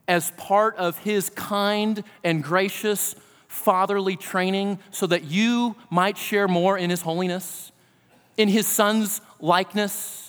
[0.07, 3.15] as part of his kind and gracious
[3.49, 7.73] fatherly training so that you might share more in his holiness,
[8.37, 10.24] in his son's likeness?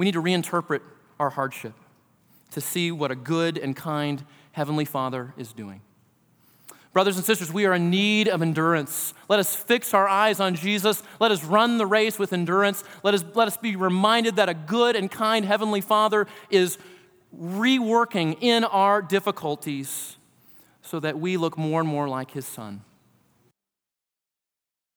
[0.00, 0.80] We need to reinterpret
[1.18, 1.74] our hardship.
[2.52, 5.82] to see what a good and kind Heavenly Father is doing.
[6.94, 9.12] Brothers and sisters, we are in need of endurance.
[9.28, 11.02] Let us fix our eyes on Jesus.
[11.20, 12.82] Let us run the race with endurance.
[13.02, 16.78] Let us, let us be reminded that a good and kind Heavenly Father is
[17.38, 20.16] reworking in our difficulties
[20.80, 22.80] so that we look more and more like His Son.